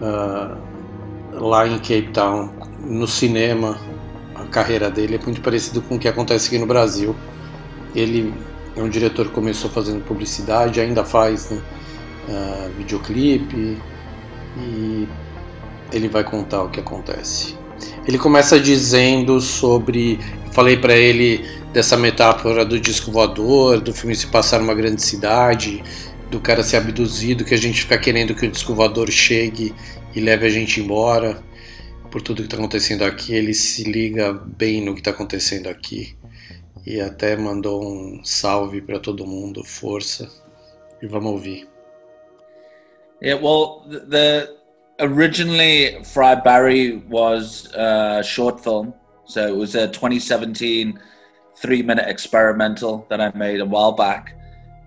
uh, 0.00 0.56
lá 1.32 1.66
em 1.66 1.78
Cape 1.78 2.10
Town, 2.12 2.50
no 2.84 3.06
cinema, 3.06 3.78
a 4.34 4.44
carreira 4.44 4.90
dele 4.90 5.16
é 5.16 5.24
muito 5.24 5.40
parecido 5.40 5.82
com 5.82 5.96
o 5.96 5.98
que 5.98 6.06
acontece 6.06 6.48
aqui 6.48 6.58
no 6.58 6.66
Brasil. 6.66 7.16
Ele 7.94 8.32
é 8.76 8.82
um 8.82 8.88
diretor 8.88 9.26
que 9.26 9.32
começou 9.32 9.70
fazendo 9.70 10.04
publicidade, 10.04 10.80
ainda 10.80 11.04
faz 11.04 11.50
né, 11.50 11.60
uh, 12.28 12.70
videoclipe 12.76 13.78
e 14.56 15.08
ele 15.92 16.08
vai 16.08 16.24
contar 16.24 16.62
o 16.62 16.70
que 16.70 16.80
acontece. 16.80 17.56
Ele 18.06 18.18
começa 18.18 18.58
dizendo 18.58 19.40
sobre, 19.40 20.18
falei 20.52 20.76
para 20.76 20.96
ele 20.96 21.44
dessa 21.72 21.96
metáfora 21.96 22.64
do 22.64 22.80
disco 22.80 23.10
voador, 23.10 23.80
do 23.80 23.92
filme 23.92 24.14
se 24.14 24.26
passar 24.28 24.60
numa 24.60 24.74
grande 24.74 25.02
cidade, 25.02 25.82
do 26.30 26.40
cara 26.40 26.62
ser 26.62 26.78
abduzido, 26.78 27.44
que 27.44 27.54
a 27.54 27.58
gente 27.58 27.82
fica 27.82 27.98
querendo 27.98 28.34
que 28.34 28.46
o 28.46 28.50
disco 28.50 28.74
voador 28.74 29.10
chegue 29.10 29.74
e 30.14 30.20
leve 30.20 30.46
a 30.46 30.50
gente 30.50 30.80
embora. 30.80 31.42
Por 32.10 32.22
tudo 32.22 32.38
que 32.38 32.46
está 32.46 32.56
acontecendo 32.56 33.02
aqui, 33.02 33.34
ele 33.34 33.52
se 33.52 33.84
liga 33.84 34.32
bem 34.32 34.80
no 34.80 34.94
que 34.94 35.00
está 35.00 35.10
acontecendo 35.10 35.68
aqui 35.68 36.16
e 36.86 37.00
até 37.00 37.36
mandou 37.36 37.84
um 37.84 38.24
salve 38.24 38.80
para 38.80 39.00
todo 39.00 39.26
mundo, 39.26 39.64
força. 39.64 40.30
E 41.02 41.06
vamos 41.06 41.32
ouvir. 41.32 41.75
Yeah, 43.20 43.34
well, 43.34 43.86
the 43.88 44.56
originally 45.00 46.02
Fry 46.04 46.34
Barry 46.34 46.96
was 47.08 47.72
a 47.74 48.22
short 48.22 48.62
film, 48.62 48.92
so 49.24 49.46
it 49.46 49.56
was 49.56 49.74
a 49.74 49.88
2017 49.88 51.00
three-minute 51.56 52.06
experimental 52.06 53.06
that 53.08 53.20
I 53.20 53.32
made 53.34 53.60
a 53.60 53.64
while 53.64 53.92
back, 53.92 54.38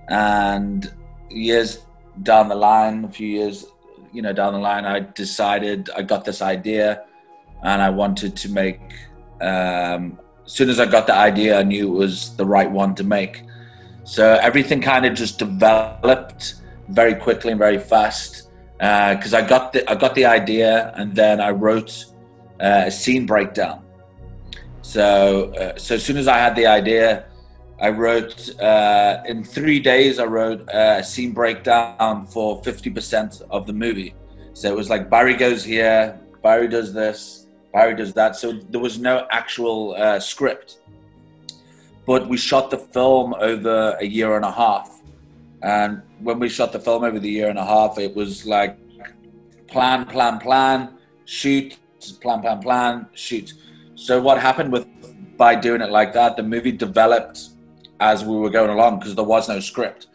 and 0.10 0.92
years 1.30 1.80
down 2.22 2.50
the 2.50 2.56
line, 2.56 3.06
a 3.06 3.10
few 3.10 3.28
years, 3.28 3.66
you 4.14 4.22
know, 4.22 4.34
down 4.34 4.54
the 4.54 4.60
line, 4.60 4.86
I 4.86 5.00
decided 5.00 5.90
I 5.96 6.04
got 6.04 6.24
this 6.24 6.42
idea, 6.44 7.06
and 7.64 7.82
I 7.82 7.90
wanted 7.90 8.36
to 8.38 8.50
make. 8.50 8.80
Um, 9.42 10.20
as 10.46 10.54
soon 10.54 10.70
as 10.70 10.80
I 10.80 10.86
got 10.86 11.08
the 11.08 11.16
idea, 11.16 11.60
I 11.60 11.64
knew 11.64 11.88
it 11.88 11.98
was 11.98 12.36
the 12.36 12.46
right 12.46 12.70
one 12.70 12.94
to 12.96 13.04
make. 13.04 13.44
So 14.04 14.34
everything 14.42 14.82
kind 14.82 15.06
of 15.06 15.14
just 15.14 15.40
developed 15.40 16.56
very 16.89 17.15
quickly 17.15 17.51
and 17.51 17.60
very 17.60 17.79
fast 17.79 18.50
because 18.77 19.34
uh, 19.34 19.38
I 19.38 19.41
got 19.48 19.74
the 19.74 19.89
I 19.89 19.96
got 19.96 20.15
the 20.15 20.25
idea 20.25 20.93
and 20.96 21.15
then 21.15 21.41
I 21.41 21.51
wrote 21.51 22.05
uh, 22.60 22.84
a 22.86 22.91
scene 22.91 23.25
breakdown. 23.25 23.84
So 24.81 25.53
uh, 25.53 25.77
so 25.77 25.96
as 25.96 26.03
soon 26.03 26.17
as 26.17 26.27
I 26.27 26.38
had 26.38 26.55
the 26.55 26.65
idea, 26.65 27.25
I 27.79 27.89
wrote 27.89 28.58
uh, 28.60 29.22
in 29.25 29.43
three 29.43 29.79
days. 29.79 30.19
I 30.19 30.25
wrote 30.25 30.62
uh, 30.69 30.98
a 31.00 31.03
scene 31.03 31.31
breakdown 31.31 32.25
for 32.27 32.63
fifty 32.63 32.89
percent 32.89 33.41
of 33.50 33.67
the 33.67 33.74
movie. 33.74 34.15
So 34.53 34.67
it 34.69 34.75
was 34.75 34.89
like 34.89 35.10
Barry 35.10 35.36
goes 35.36 35.63
here, 35.63 36.19
Barry 36.41 36.67
does 36.67 36.93
this, 36.93 37.48
Barry 37.72 37.96
does 37.96 38.13
that. 38.13 38.36
So 38.36 38.53
there 38.72 38.81
was 38.81 38.98
no 38.98 39.27
actual 39.31 39.96
uh, 39.98 40.19
script, 40.19 40.79
but 42.05 42.27
we 42.27 42.38
shot 42.38 42.72
the 42.72 42.77
film 42.77 43.34
over 43.36 43.96
a 44.00 44.05
year 44.05 44.36
and 44.36 44.43
a 44.43 44.51
half. 44.51 44.99
And 45.62 46.01
when 46.22 46.39
we 46.39 46.50
shot 46.50 46.72
the 46.72 46.80
film 46.80 47.04
over 47.04 47.20
the 47.20 47.30
year 47.30 47.50
and 47.50 47.60
a 47.60 47.66
half, 47.66 47.98
it 47.98 48.16
was 48.16 48.46
like 48.46 48.78
plan, 49.68 50.06
plan, 50.06 50.39
plan, 50.39 50.98
shoot, 51.25 51.78
plan, 52.22 52.42
plan, 52.42 52.60
plan, 52.60 53.08
shoot. 53.13 53.54
So 53.96 54.22
what 54.22 54.39
happened 54.39 54.72
with 54.72 54.88
by 55.38 55.56
doing 55.56 55.82
it 55.82 55.89
like 55.89 56.13
that, 56.13 56.36
the 56.36 56.44
movie 56.44 56.72
developed 56.72 57.50
as 58.00 58.24
we 58.24 58.36
were 58.36 58.50
going 58.50 58.70
along 58.70 59.00
because 59.00 59.16
there 59.16 59.25
was 59.25 59.48
no 59.50 59.60
script. 59.60 60.08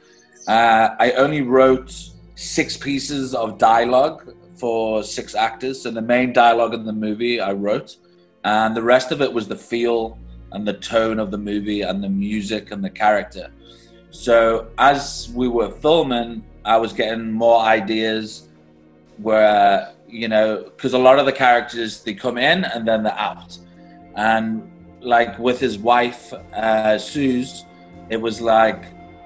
Uh, 0.46 0.90
I 0.98 1.12
only 1.12 1.42
wrote 1.42 1.94
six 2.34 2.76
pieces 2.76 3.34
of 3.34 3.58
dialogue 3.58 4.34
for 4.56 5.02
six 5.02 5.34
actors. 5.34 5.82
So 5.82 5.90
the 5.90 6.02
main 6.02 6.32
dialogue 6.32 6.74
in 6.74 6.84
the 6.84 6.92
movie 6.92 7.40
I 7.40 7.52
wrote, 7.52 7.96
and 8.44 8.76
the 8.76 8.82
rest 8.82 9.12
of 9.12 9.22
it 9.22 9.32
was 9.32 9.48
the 9.48 9.56
feel 9.56 10.18
and 10.52 10.66
the 10.66 10.74
tone 10.74 11.18
of 11.18 11.30
the 11.30 11.38
movie 11.38 11.82
and 11.82 12.02
the 12.02 12.08
music 12.08 12.70
and 12.70 12.84
the 12.84 12.90
character. 12.90 13.50
So 14.14 14.68
as 14.78 15.28
we 15.34 15.48
were 15.48 15.70
filming, 15.70 16.44
I 16.64 16.76
was 16.76 16.92
getting 16.92 17.32
more 17.32 17.58
ideas 17.58 18.48
where 19.18 19.92
you 20.08 20.28
know 20.28 20.62
because 20.62 20.92
a 20.92 20.98
lot 20.98 21.18
of 21.18 21.26
the 21.26 21.32
characters 21.32 22.00
they 22.04 22.14
come 22.14 22.38
in 22.38 22.64
and 22.64 22.86
then 22.86 23.02
they're 23.02 23.18
out, 23.18 23.58
and 24.14 24.70
like 25.00 25.36
with 25.40 25.58
his 25.58 25.78
wife 25.78 26.32
uh, 26.32 26.96
Suze, 26.96 27.64
it 28.08 28.16
was 28.16 28.40
like 28.40 28.84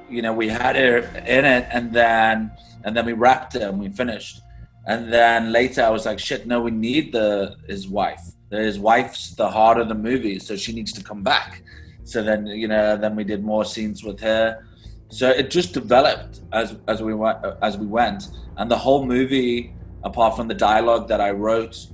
you 0.09 0.23
know 0.23 0.33
we 0.33 0.49
had 0.49 0.75
her 0.75 1.01
in 1.27 1.45
it 1.45 1.69
and 1.71 1.93
then 1.93 2.51
and 2.85 2.97
then 2.97 3.05
we 3.05 3.13
wrapped 3.13 3.57
it 3.57 3.63
and 3.63 3.79
we 3.79 3.91
finished. 3.91 4.41
And 4.87 5.13
then 5.13 5.53
later 5.53 5.83
i 5.83 5.91
was 5.91 6.07
like 6.07 6.19
shit 6.19 6.47
no 6.47 6.63
we 6.63 6.71
need 6.71 7.13
the 7.13 7.57
his 7.69 7.87
wife. 7.89 8.23
His 8.51 8.79
wife's 8.79 9.35
the 9.35 9.51
heart 9.51 9.79
of 9.79 9.89
the 9.89 9.95
movie 9.95 10.39
so 10.39 10.57
she 10.57 10.73
needs 10.73 10.95
to 10.95 11.05
come 11.05 11.23
back. 11.23 11.63
So 12.05 12.23
then 12.23 12.47
you 12.47 12.69
know 12.69 12.97
then 12.97 13.15
we 13.15 13.25
did 13.25 13.45
more 13.45 13.67
scenes 13.67 14.03
with 14.03 14.19
her 14.21 14.65
so 15.09 15.29
it 15.31 15.51
just 15.51 15.73
developed 15.73 16.41
as 16.53 16.77
as 16.87 17.03
we 17.03 17.15
went 17.15 17.39
as 17.63 17.79
we 17.79 17.87
went. 17.87 18.29
And 18.57 18.71
the 18.71 18.77
whole 18.77 19.05
movie 19.05 19.75
apart 20.05 20.37
from 20.37 20.47
the 20.49 20.55
dialogue 20.55 21.09
that 21.09 21.21
i 21.21 21.31
wrote 21.31 21.89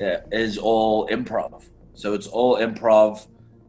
uh, 0.00 0.18
is 0.30 0.58
all 0.58 1.08
improv. 1.08 1.64
So 1.94 2.12
it's 2.12 2.26
all 2.26 2.58
improv. 2.58 3.26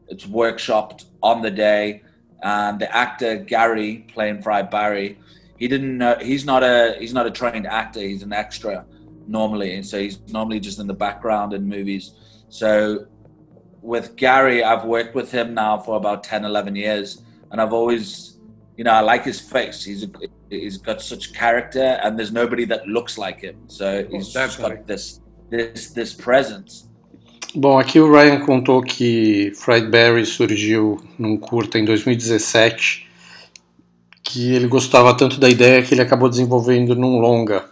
It's 0.09 0.25
workshopped 0.25 1.05
on 1.23 1.41
the 1.41 1.51
day. 1.51 2.03
And 2.43 2.79
the 2.79 2.93
actor 2.95 3.37
Gary 3.37 4.05
playing 4.13 4.41
Fry 4.41 4.61
Barry, 4.61 5.17
he 5.57 5.67
didn't 5.67 5.97
know 5.97 6.17
he's 6.21 6.45
not 6.45 6.63
a 6.63 6.95
he's 6.99 7.13
not 7.13 7.25
a 7.25 7.31
trained 7.31 7.65
actor. 7.67 7.99
He's 7.99 8.23
an 8.23 8.33
extra 8.33 8.85
normally, 9.27 9.75
and 9.75 9.85
so 9.85 9.99
he's 9.99 10.19
normally 10.27 10.59
just 10.59 10.79
in 10.79 10.87
the 10.87 10.93
background 10.93 11.53
in 11.53 11.67
movies. 11.67 12.11
So 12.49 13.07
with 13.81 14.15
Gary, 14.15 14.63
I've 14.63 14.85
worked 14.85 15.15
with 15.15 15.31
him 15.31 15.53
now 15.53 15.77
for 15.77 15.97
about 15.97 16.23
10, 16.23 16.45
11 16.45 16.75
years, 16.75 17.21
and 17.51 17.61
I've 17.61 17.73
always, 17.73 18.36
you 18.77 18.83
know, 18.83 18.91
I 18.91 19.01
like 19.01 19.25
his 19.25 19.39
face. 19.39 19.83
He's 19.83 20.03
a, 20.03 20.09
he's 20.49 20.77
got 20.77 21.01
such 21.01 21.33
character, 21.33 21.99
and 22.03 22.17
there's 22.17 22.31
nobody 22.31 22.65
that 22.65 22.87
looks 22.87 23.17
like 23.17 23.41
him. 23.41 23.55
So 23.67 24.05
he's 24.09 24.29
just 24.29 24.59
got 24.59 24.85
this 24.85 25.19
this 25.49 25.91
this 25.91 26.13
presence. 26.13 26.85
Bom, 27.55 27.79
aqui 27.79 27.99
o 27.99 28.11
Ryan 28.11 28.39
contou 28.45 28.83
que 28.83 29.51
Fried 29.55 29.89
Berry 29.89 30.25
surgiu 30.25 31.01
num 31.17 31.37
curta 31.37 31.79
em 31.79 31.85
2017, 31.85 33.07
que 34.23 34.53
ele 34.53 34.67
gostava 34.67 35.15
tanto 35.15 35.39
da 35.39 35.49
ideia 35.49 35.81
que 35.81 35.93
ele 35.93 36.01
acabou 36.01 36.29
desenvolvendo 36.29 36.93
num 36.93 37.19
longa. 37.19 37.65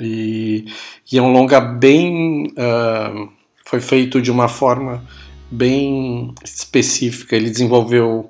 E, 0.00 0.64
e 1.12 1.18
é 1.18 1.22
um 1.22 1.30
longa 1.30 1.60
bem. 1.60 2.46
Uh, 2.48 3.28
foi 3.64 3.80
feito 3.80 4.20
de 4.20 4.30
uma 4.30 4.48
forma 4.48 5.06
bem 5.50 6.34
específica. 6.42 7.36
Ele 7.36 7.50
desenvolveu 7.50 8.28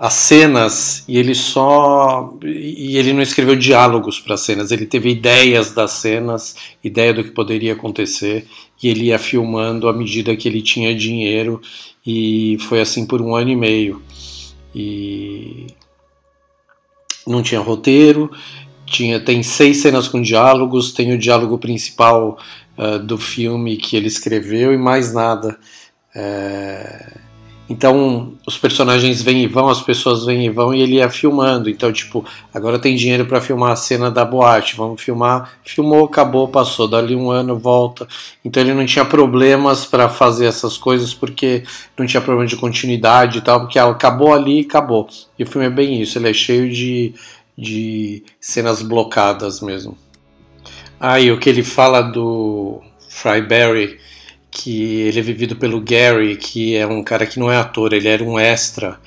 as 0.00 0.14
cenas 0.14 1.04
e 1.06 1.18
ele 1.18 1.34
só 1.34 2.34
e 2.42 2.96
ele 2.96 3.12
não 3.12 3.20
escreveu 3.20 3.54
diálogos 3.54 4.18
para 4.18 4.32
as 4.32 4.40
cenas, 4.40 4.70
ele 4.70 4.86
teve 4.86 5.10
ideias 5.10 5.72
das 5.74 5.90
cenas, 5.90 6.56
ideia 6.82 7.12
do 7.12 7.22
que 7.22 7.32
poderia 7.32 7.74
acontecer 7.74 8.46
e 8.82 8.88
ele 8.88 9.08
ia 9.08 9.18
filmando 9.18 9.90
à 9.90 9.92
medida 9.92 10.34
que 10.34 10.48
ele 10.48 10.62
tinha 10.62 10.96
dinheiro 10.96 11.60
e 12.06 12.56
foi 12.60 12.80
assim 12.80 13.04
por 13.04 13.20
um 13.20 13.36
ano 13.36 13.50
e 13.50 13.56
meio 13.56 14.00
e 14.74 15.66
não 17.26 17.42
tinha 17.42 17.60
roteiro, 17.60 18.30
tinha 18.86 19.20
tem 19.20 19.42
seis 19.42 19.82
cenas 19.82 20.08
com 20.08 20.22
diálogos, 20.22 20.92
tem 20.92 21.12
o 21.12 21.18
diálogo 21.18 21.58
principal 21.58 22.38
uh, 22.78 22.98
do 22.98 23.18
filme 23.18 23.76
que 23.76 23.98
ele 23.98 24.06
escreveu 24.06 24.72
e 24.72 24.78
mais 24.78 25.12
nada. 25.12 25.58
Uh, 26.16 27.29
então 27.70 28.32
os 28.44 28.58
personagens 28.58 29.22
vêm 29.22 29.44
e 29.44 29.46
vão, 29.46 29.68
as 29.68 29.80
pessoas 29.80 30.24
vêm 30.24 30.44
e 30.44 30.50
vão 30.50 30.74
e 30.74 30.82
ele 30.82 30.96
ia 30.96 31.08
filmando. 31.08 31.70
Então, 31.70 31.92
tipo, 31.92 32.24
agora 32.52 32.80
tem 32.80 32.96
dinheiro 32.96 33.26
para 33.26 33.40
filmar 33.40 33.70
a 33.70 33.76
cena 33.76 34.10
da 34.10 34.24
boate, 34.24 34.74
vamos 34.74 35.00
filmar. 35.00 35.52
Filmou, 35.64 36.06
acabou, 36.06 36.48
passou. 36.48 36.88
Dali 36.88 37.14
um 37.14 37.30
ano, 37.30 37.56
volta. 37.56 38.08
Então 38.44 38.60
ele 38.60 38.74
não 38.74 38.84
tinha 38.84 39.04
problemas 39.04 39.86
para 39.86 40.08
fazer 40.08 40.46
essas 40.46 40.76
coisas 40.76 41.14
porque 41.14 41.62
não 41.96 42.04
tinha 42.04 42.20
problema 42.20 42.44
de 42.44 42.56
continuidade 42.56 43.38
e 43.38 43.40
tal, 43.40 43.60
porque 43.60 43.78
acabou 43.78 44.34
ali 44.34 44.62
e 44.62 44.66
acabou. 44.66 45.08
E 45.38 45.44
o 45.44 45.46
filme 45.46 45.68
é 45.68 45.70
bem 45.70 46.02
isso, 46.02 46.18
ele 46.18 46.28
é 46.28 46.32
cheio 46.32 46.68
de, 46.68 47.14
de 47.56 48.24
cenas 48.40 48.82
blocadas 48.82 49.60
mesmo. 49.60 49.96
Aí 50.98 51.30
ah, 51.30 51.34
o 51.34 51.38
que 51.38 51.48
ele 51.48 51.62
fala 51.62 52.02
do 52.02 52.80
Fryberry 53.08 53.96
que 54.62 55.00
ele 55.00 55.18
é 55.18 55.22
vivido 55.22 55.56
pelo 55.56 55.80
Gary, 55.80 56.36
que 56.36 56.76
é 56.76 56.86
um 56.86 57.02
cara 57.02 57.26
que 57.26 57.38
não 57.38 57.50
é 57.50 57.56
ator, 57.56 57.94
ele 57.94 58.08
era 58.08 58.22
um 58.22 58.38
extra 58.38 59.00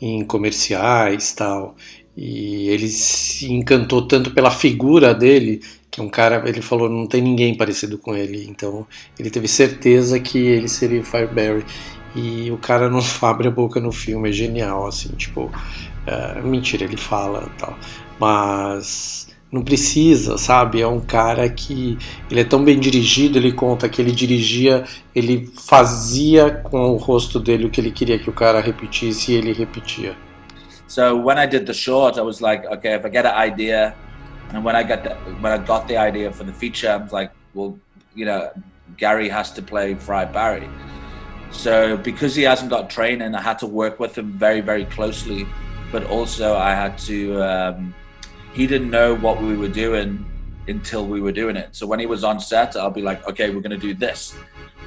em 0.00 0.24
comerciais 0.24 1.32
tal. 1.32 1.74
E 2.16 2.68
ele 2.68 2.88
se 2.88 3.52
encantou 3.52 4.06
tanto 4.06 4.30
pela 4.30 4.50
figura 4.50 5.12
dele, 5.12 5.60
que 5.90 6.00
é 6.00 6.04
um 6.04 6.08
cara, 6.08 6.48
ele 6.48 6.62
falou, 6.62 6.88
não 6.88 7.06
tem 7.06 7.20
ninguém 7.22 7.56
parecido 7.56 7.98
com 7.98 8.14
ele. 8.14 8.46
Então 8.48 8.86
ele 9.18 9.30
teve 9.30 9.48
certeza 9.48 10.20
que 10.20 10.38
ele 10.38 10.68
seria 10.68 11.00
o 11.00 11.04
Fireberry. 11.04 11.64
e 12.14 12.50
o 12.52 12.58
cara 12.58 12.88
não 12.88 13.00
abre 13.22 13.48
a 13.48 13.50
boca 13.50 13.80
no 13.80 13.92
filme, 13.92 14.28
é 14.30 14.32
genial, 14.32 14.86
assim, 14.86 15.08
tipo, 15.16 15.46
uh, 15.46 16.46
mentira, 16.46 16.84
ele 16.84 16.96
fala 16.96 17.50
tal, 17.58 17.76
mas 18.18 19.28
não 19.52 19.62
precisa, 19.62 20.38
sabe? 20.38 20.80
É 20.80 20.86
um 20.86 21.00
cara 21.00 21.48
que 21.48 21.98
ele 22.30 22.40
é 22.40 22.44
tão 22.44 22.62
bem 22.62 22.78
dirigido, 22.78 23.38
ele 23.38 23.52
conta 23.52 23.88
que 23.88 24.00
ele 24.00 24.12
dirigia, 24.12 24.84
ele 25.14 25.50
fazia 25.66 26.50
com 26.50 26.90
o 26.90 26.96
rosto 26.96 27.40
dele 27.40 27.66
o 27.66 27.70
que 27.70 27.80
ele 27.80 27.90
queria 27.90 28.18
que 28.18 28.30
o 28.30 28.32
cara 28.32 28.60
repetisse 28.60 29.32
e 29.32 29.36
ele 29.36 29.52
repetia. 29.52 30.14
So 30.86 31.16
when 31.16 31.38
I 31.38 31.46
did 31.46 31.66
the 31.66 31.72
short, 31.72 32.18
I 32.18 32.22
was 32.22 32.40
like, 32.40 32.66
okay, 32.66 32.94
if 32.94 33.04
I 33.04 33.10
get 33.10 33.24
an 33.24 33.34
idea, 33.36 33.94
and 34.52 34.64
when 34.64 34.76
I 34.76 34.82
got 34.82 35.02
the, 35.04 35.14
when 35.40 35.52
I 35.52 35.58
got 35.58 35.86
the 35.86 35.96
idea 35.96 36.32
for 36.32 36.44
the 36.44 36.52
feature, 36.52 36.90
I 36.90 36.96
was 36.96 37.12
like, 37.12 37.32
well, 37.54 37.76
you 38.14 38.26
know, 38.26 38.50
Gary 38.96 39.28
has 39.28 39.52
to 39.52 39.62
play 39.62 39.94
Fry 39.94 40.24
Barry. 40.24 40.68
So 41.52 41.96
because 41.96 42.34
he 42.34 42.42
hasn't 42.42 42.70
got 42.70 42.90
training, 42.90 43.34
I 43.34 43.40
had 43.40 43.58
to 43.60 43.66
work 43.66 43.98
with 43.98 44.16
him 44.16 44.32
very, 44.32 44.60
very 44.60 44.84
closely. 44.84 45.46
But 45.90 46.04
also, 46.06 46.56
I 46.56 46.74
had 46.74 46.98
to. 47.06 47.42
Um, 47.42 47.94
he 48.52 48.66
didn't 48.66 48.90
know 48.90 49.14
what 49.14 49.40
we 49.42 49.56
were 49.56 49.68
doing 49.68 50.24
until 50.68 51.06
we 51.06 51.20
were 51.20 51.32
doing 51.32 51.56
it. 51.56 51.74
So 51.74 51.86
when 51.86 52.00
he 52.00 52.06
was 52.06 52.24
on 52.24 52.40
set, 52.40 52.76
I'll 52.76 52.90
be 52.90 53.02
like, 53.02 53.26
okay, 53.28 53.50
we're 53.50 53.60
going 53.60 53.78
to 53.78 53.86
do 53.88 53.94
this. 53.94 54.34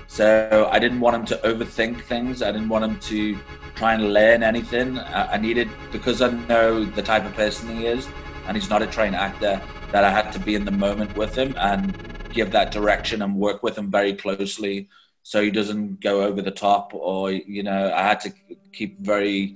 So 0.07 0.69
I 0.71 0.79
didn't 0.79 0.99
want 0.99 1.15
him 1.15 1.25
to 1.25 1.37
overthink 1.37 2.01
things. 2.01 2.41
I 2.41 2.51
didn't 2.51 2.69
want 2.69 2.85
him 2.85 2.99
to 2.99 3.37
try 3.75 3.93
and 3.93 4.13
learn 4.13 4.43
anything. 4.43 4.99
I 4.99 5.37
needed, 5.37 5.69
because 5.91 6.21
I 6.21 6.31
know 6.31 6.85
the 6.85 7.01
type 7.01 7.25
of 7.25 7.33
person 7.33 7.75
he 7.75 7.87
is, 7.87 8.07
and 8.47 8.55
he's 8.55 8.69
not 8.69 8.81
a 8.81 8.87
trained 8.87 9.15
actor, 9.15 9.61
that 9.91 10.03
I 10.03 10.11
had 10.11 10.31
to 10.33 10.39
be 10.39 10.55
in 10.55 10.65
the 10.65 10.71
moment 10.71 11.15
with 11.17 11.35
him 11.35 11.55
and 11.57 11.95
give 12.33 12.51
that 12.51 12.71
direction 12.71 13.21
and 13.21 13.35
work 13.35 13.63
with 13.63 13.77
him 13.77 13.89
very 13.89 14.13
closely 14.13 14.89
so 15.23 15.41
he 15.41 15.49
doesn't 15.49 16.01
go 16.01 16.21
over 16.23 16.41
the 16.41 16.51
top 16.51 16.93
or 16.93 17.31
you 17.31 17.63
know 17.63 17.93
i 17.95 18.01
had 18.01 18.19
to 18.19 18.33
keep 18.73 18.99
very 18.99 19.55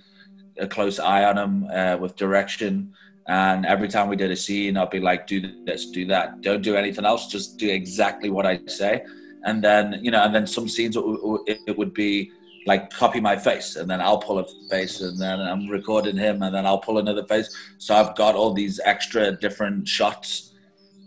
a 0.60 0.68
close 0.68 0.98
eye 0.98 1.24
on 1.24 1.38
him 1.38 1.68
uh, 1.72 1.98
with 1.98 2.16
direction 2.16 2.94
and 3.28 3.66
every 3.66 3.88
time 3.88 4.08
we 4.08 4.16
did 4.16 4.32
a 4.32 4.36
scene 4.36 4.78
i'd 4.78 4.90
be 4.90 5.00
like 5.00 5.28
do 5.28 5.42
this 5.66 5.88
do 5.88 6.06
that. 6.06 6.42
Don't 6.42 6.62
do 6.62 6.76
anything 6.76 7.06
else. 7.06 7.28
Just 7.28 7.58
do 7.58 7.70
exactly 7.70 8.30
what 8.30 8.46
i 8.46 8.60
say. 8.68 9.04
And 9.44 9.64
then 9.64 10.00
you 10.02 10.12
know 10.12 10.24
and 10.24 10.34
then 10.34 10.48
some 10.48 10.68
scenes 10.68 10.98
it 10.98 11.78
would 11.78 11.94
be 11.94 12.32
like 12.66 12.90
copy 12.90 13.20
my 13.20 13.36
face. 13.36 13.76
And 13.76 13.90
then 13.90 14.02
i'll 14.02 14.20
pull 14.20 14.40
a 14.40 14.46
face 14.70 15.02
and 15.02 15.20
then 15.20 15.40
i'm 15.42 15.68
recording 15.68 16.18
him 16.18 16.42
and 16.42 16.54
then 16.56 16.66
i'll 16.66 16.80
pull 16.80 17.00
another 17.00 17.26
face. 17.26 17.50
So 17.78 17.96
i've 17.96 18.16
got 18.16 18.36
all 18.36 18.54
these 18.54 18.80
extra 18.86 19.32
different 19.34 19.88
shots 19.88 20.54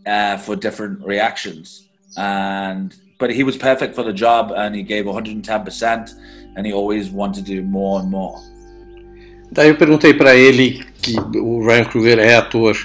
uh, 0.07 0.37
for 0.37 0.57
different 0.57 1.05
reactions. 1.05 1.89
And 2.17 2.95
but 3.19 3.31
he 3.31 3.45
was 3.45 3.57
perfect 3.57 3.95
for 3.95 4.03
the 4.03 4.12
job 4.12 4.53
and 4.57 4.75
he 4.75 4.83
gave 4.83 5.05
110% 5.05 6.15
and 6.57 6.67
he 6.67 6.73
always 6.73 7.11
wanted 7.11 7.47
to 7.47 7.55
do 7.55 7.62
more 7.62 8.00
and 8.00 8.11
more. 8.11 8.39
Daí 9.53 9.69
eu 9.69 9.77
perguntei 9.77 10.15
para 10.15 10.37
ele 10.37 10.89
que 11.00 11.14
o 11.38 11.64
Ryan 11.64 11.85
Kruger 11.85 12.19
é 12.19 12.37
ator 12.37 12.76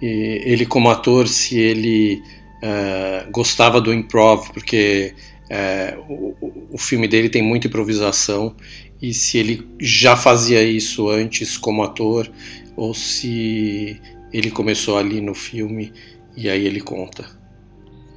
e 0.00 0.42
ele 0.44 0.66
como 0.66 0.90
ator 0.90 1.28
se 1.28 1.58
ele 1.58 2.22
uh, 2.62 3.30
gostava 3.30 3.80
do 3.80 3.92
improv 3.92 4.50
porque 4.52 5.14
uh, 5.50 6.00
o, 6.40 6.68
o 6.72 6.78
filme 6.78 7.06
dele 7.06 7.28
tem 7.28 7.42
muita 7.42 7.66
improvisação 7.66 8.54
e 9.00 9.12
se 9.14 9.38
ele 9.38 9.66
já 9.78 10.16
fazia 10.16 10.62
isso 10.62 11.08
antes 11.08 11.56
como 11.56 11.82
ator 11.82 12.30
ou 12.76 12.94
se 12.94 14.00
ele 14.32 14.50
começou 14.50 14.96
ali 14.96 15.20
no 15.20 15.34
filme 15.34 15.92
e 16.36 16.48
aí 16.48 16.66
ele 16.66 16.80
conta. 16.80 17.24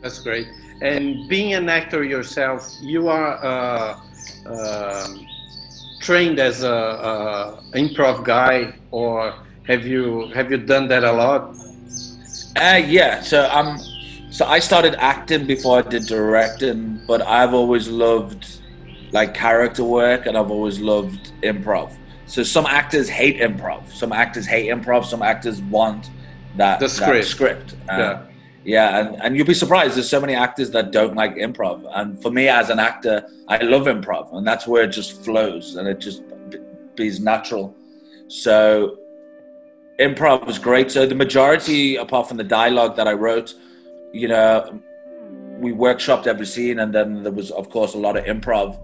That's 0.01 0.19
great. 0.19 0.47
and 0.83 1.27
being 1.29 1.53
an 1.53 1.69
actor 1.69 2.03
yourself, 2.03 2.69
you 2.81 3.07
are 3.07 3.37
uh, 4.45 5.07
trained 6.03 6.37
as 6.39 6.63
a, 6.63 6.69
a, 6.69 7.63
improv 7.73 8.23
guy, 8.23 8.75
or 8.91 9.33
have 9.65 9.87
you 9.87 10.27
have 10.35 10.51
you 10.51 10.57
done 10.57 10.87
that 10.89 11.03
a 11.03 11.11
lot? 11.11 11.55
Uh, 12.55 12.81
yeah. 12.85 13.21
So 13.21 13.47
I'm. 13.47 13.67
Um, 13.67 13.79
so 14.29 14.45
I 14.45 14.57
started 14.57 14.95
acting 14.95 15.45
before 15.45 15.77
I 15.77 15.81
did 15.83 16.07
directing, 16.07 16.99
but 17.05 17.21
I've 17.21 17.53
always 17.53 17.87
loved 17.87 18.61
like 19.11 19.33
character 19.35 19.83
work, 19.83 20.25
and 20.25 20.37
I've 20.37 20.51
always 20.51 20.79
loved 20.79 21.31
improv. 21.43 21.95
So 22.25 22.41
some 22.41 22.65
actors 22.65 23.07
hate 23.07 23.37
improv. 23.39 23.91
Some 23.91 24.11
actors 24.11 24.47
hate 24.47 24.69
improv. 24.69 25.05
Some 25.05 25.21
actors 25.21 25.61
want 25.61 26.09
that 26.57 26.79
the 26.79 26.89
script. 26.89 27.13
That 27.13 27.25
script. 27.25 27.75
Yeah 27.87 28.25
yeah, 28.65 28.99
and, 28.99 29.21
and 29.21 29.35
you'll 29.35 29.47
be 29.47 29.53
surprised. 29.53 29.95
There's 29.95 30.09
so 30.09 30.21
many 30.21 30.35
actors 30.35 30.71
that 30.71 30.91
don't 30.91 31.15
like 31.15 31.35
improv. 31.35 31.85
And 31.93 32.21
for 32.21 32.31
me 32.31 32.47
as 32.47 32.69
an 32.69 32.79
actor, 32.79 33.27
I 33.47 33.57
love 33.57 33.83
improv. 33.83 34.33
And 34.33 34.47
that's 34.47 34.65
where 34.67 34.83
it 34.83 34.89
just 34.89 35.23
flows 35.23 35.75
and 35.75 35.87
it 35.87 35.99
just 35.99 36.23
be 36.95 37.19
natural. 37.19 37.75
So 38.27 38.97
improv 39.99 40.45
was 40.45 40.59
great. 40.59 40.91
So 40.91 41.05
the 41.05 41.15
majority, 41.15 41.97
apart 41.97 42.27
from 42.27 42.37
the 42.37 42.43
dialogue 42.43 42.95
that 42.95 43.07
I 43.07 43.13
wrote, 43.13 43.53
you 44.13 44.29
know, 44.29 44.81
we 45.59 45.73
workshopped 45.73 46.27
every 46.27 46.45
scene. 46.45 46.79
And 46.79 46.93
then 46.93 47.23
there 47.23 47.33
was, 47.33 47.51
of 47.51 47.69
course, 47.69 47.95
a 47.95 47.97
lot 47.97 48.15
of 48.15 48.23
improv. 48.25 48.79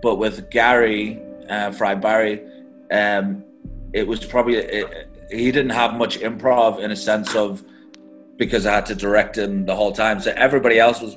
But 0.00 0.16
with 0.16 0.48
Gary, 0.50 1.20
uh, 1.48 1.72
Fry 1.72 1.96
Barry, 1.96 2.42
um, 2.92 3.44
it 3.92 4.06
was 4.06 4.24
probably, 4.24 4.56
it, 4.56 5.08
he 5.30 5.50
didn't 5.50 5.70
have 5.70 5.94
much 5.94 6.20
improv 6.20 6.78
in 6.78 6.92
a 6.92 6.96
sense 6.96 7.34
of, 7.34 7.64
because 8.36 8.66
I 8.66 8.74
had 8.74 8.86
to 8.86 8.94
direct 8.94 9.38
him 9.38 9.64
the 9.64 9.74
whole 9.74 9.92
time. 9.92 10.20
So 10.20 10.32
everybody 10.36 10.78
else 10.78 11.00
was 11.00 11.16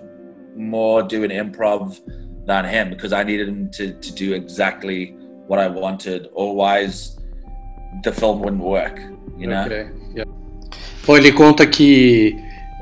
more 0.56 1.03
doing 1.03 1.32
improv 1.32 1.99
than 2.45 2.65
him 2.65 2.89
because 2.89 3.13
I 3.13 3.23
needed 3.23 3.47
him 3.49 3.69
to, 3.71 3.93
to 3.93 4.13
do 4.13 4.34
exactly 4.34 5.15
what 5.47 5.60
I 5.60 5.67
wanted. 5.67 6.30
Otherwise, 6.38 7.17
the 8.03 8.12
film 8.12 8.39
wouldn't 8.39 8.63
work, 8.63 8.99
you 9.38 9.47
know? 9.47 9.65
Okay. 9.65 9.89
Yeah. 10.13 10.25
Bom, 11.06 11.17
ele 11.17 11.32
conta 11.32 11.65
que 11.65 12.36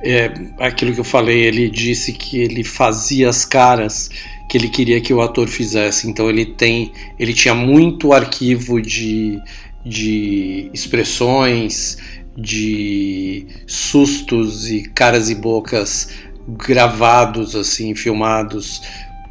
é, 0.03 0.31
aquilo 0.59 0.93
que 0.93 0.99
eu 0.99 1.03
falei, 1.03 1.43
ele 1.45 1.69
disse 1.69 2.11
que 2.13 2.41
ele 2.41 2.63
fazia 2.63 3.29
as 3.29 3.45
caras 3.45 4.09
que 4.49 4.57
ele 4.57 4.69
queria 4.69 5.01
que 5.01 5.13
o 5.13 5.21
ator 5.21 5.47
fizesse. 5.47 6.09
Então 6.09 6.29
ele 6.29 6.45
tem, 6.45 6.91
ele 7.19 7.33
tinha 7.33 7.53
muito 7.53 8.13
arquivo 8.13 8.81
de, 8.81 9.39
de 9.83 10.69
expressões, 10.73 11.97
de 12.37 13.47
sustos 13.65 14.69
e 14.69 14.83
caras 14.89 15.29
e 15.29 15.35
bocas 15.35 16.09
gravados 16.47 17.55
assim, 17.55 17.95
filmados. 17.95 18.81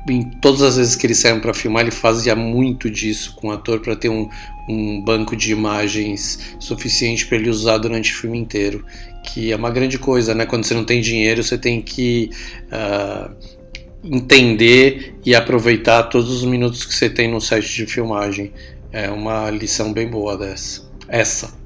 Em 0.09 0.23
todas 0.23 0.63
as 0.63 0.77
vezes 0.77 0.97
que 0.97 1.07
eles 1.07 1.19
saíram 1.19 1.41
para 1.41 1.55
filmar, 1.55 1.83
ele 1.83 1.91
fazia 1.91 2.37
muito 2.37 2.91
disso 2.91 3.35
com 3.37 3.49
o 3.49 3.53
ator 3.53 3.81
para 3.81 3.97
ter 3.97 4.11
um, 4.11 4.29
um 4.69 5.01
banco 5.03 5.35
de 5.35 5.53
imagens 5.53 6.57
suficiente 6.59 7.27
para 7.27 7.39
ele 7.39 7.49
usar 7.49 7.79
durante 7.79 8.13
o 8.13 8.17
filme 8.17 8.39
inteiro, 8.39 8.85
que 9.23 9.51
é 9.51 9.57
uma 9.57 9.71
grande 9.71 9.99
coisa, 9.99 10.35
né? 10.35 10.45
Quando 10.45 10.65
você 10.65 10.75
não 10.75 10.85
tem 10.85 11.01
dinheiro, 11.01 11.43
você 11.43 11.57
tem 11.57 11.81
que 11.81 12.29
uh, 12.67 13.35
entender 14.05 15.15
e 15.25 15.35
aproveitar 15.35 16.05
todos 16.05 16.31
os 16.31 16.45
minutos 16.45 16.85
que 16.85 16.95
você 16.95 17.09
tem 17.09 17.31
no 17.31 17.41
set 17.41 17.67
de 17.67 17.87
filmagem. 17.87 18.53
É 18.93 19.11
uma 19.11 19.51
lição 19.51 19.93
bem 19.93 20.07
boa 20.07 20.37
dessa. 20.37 20.83
Essa. 21.09 21.64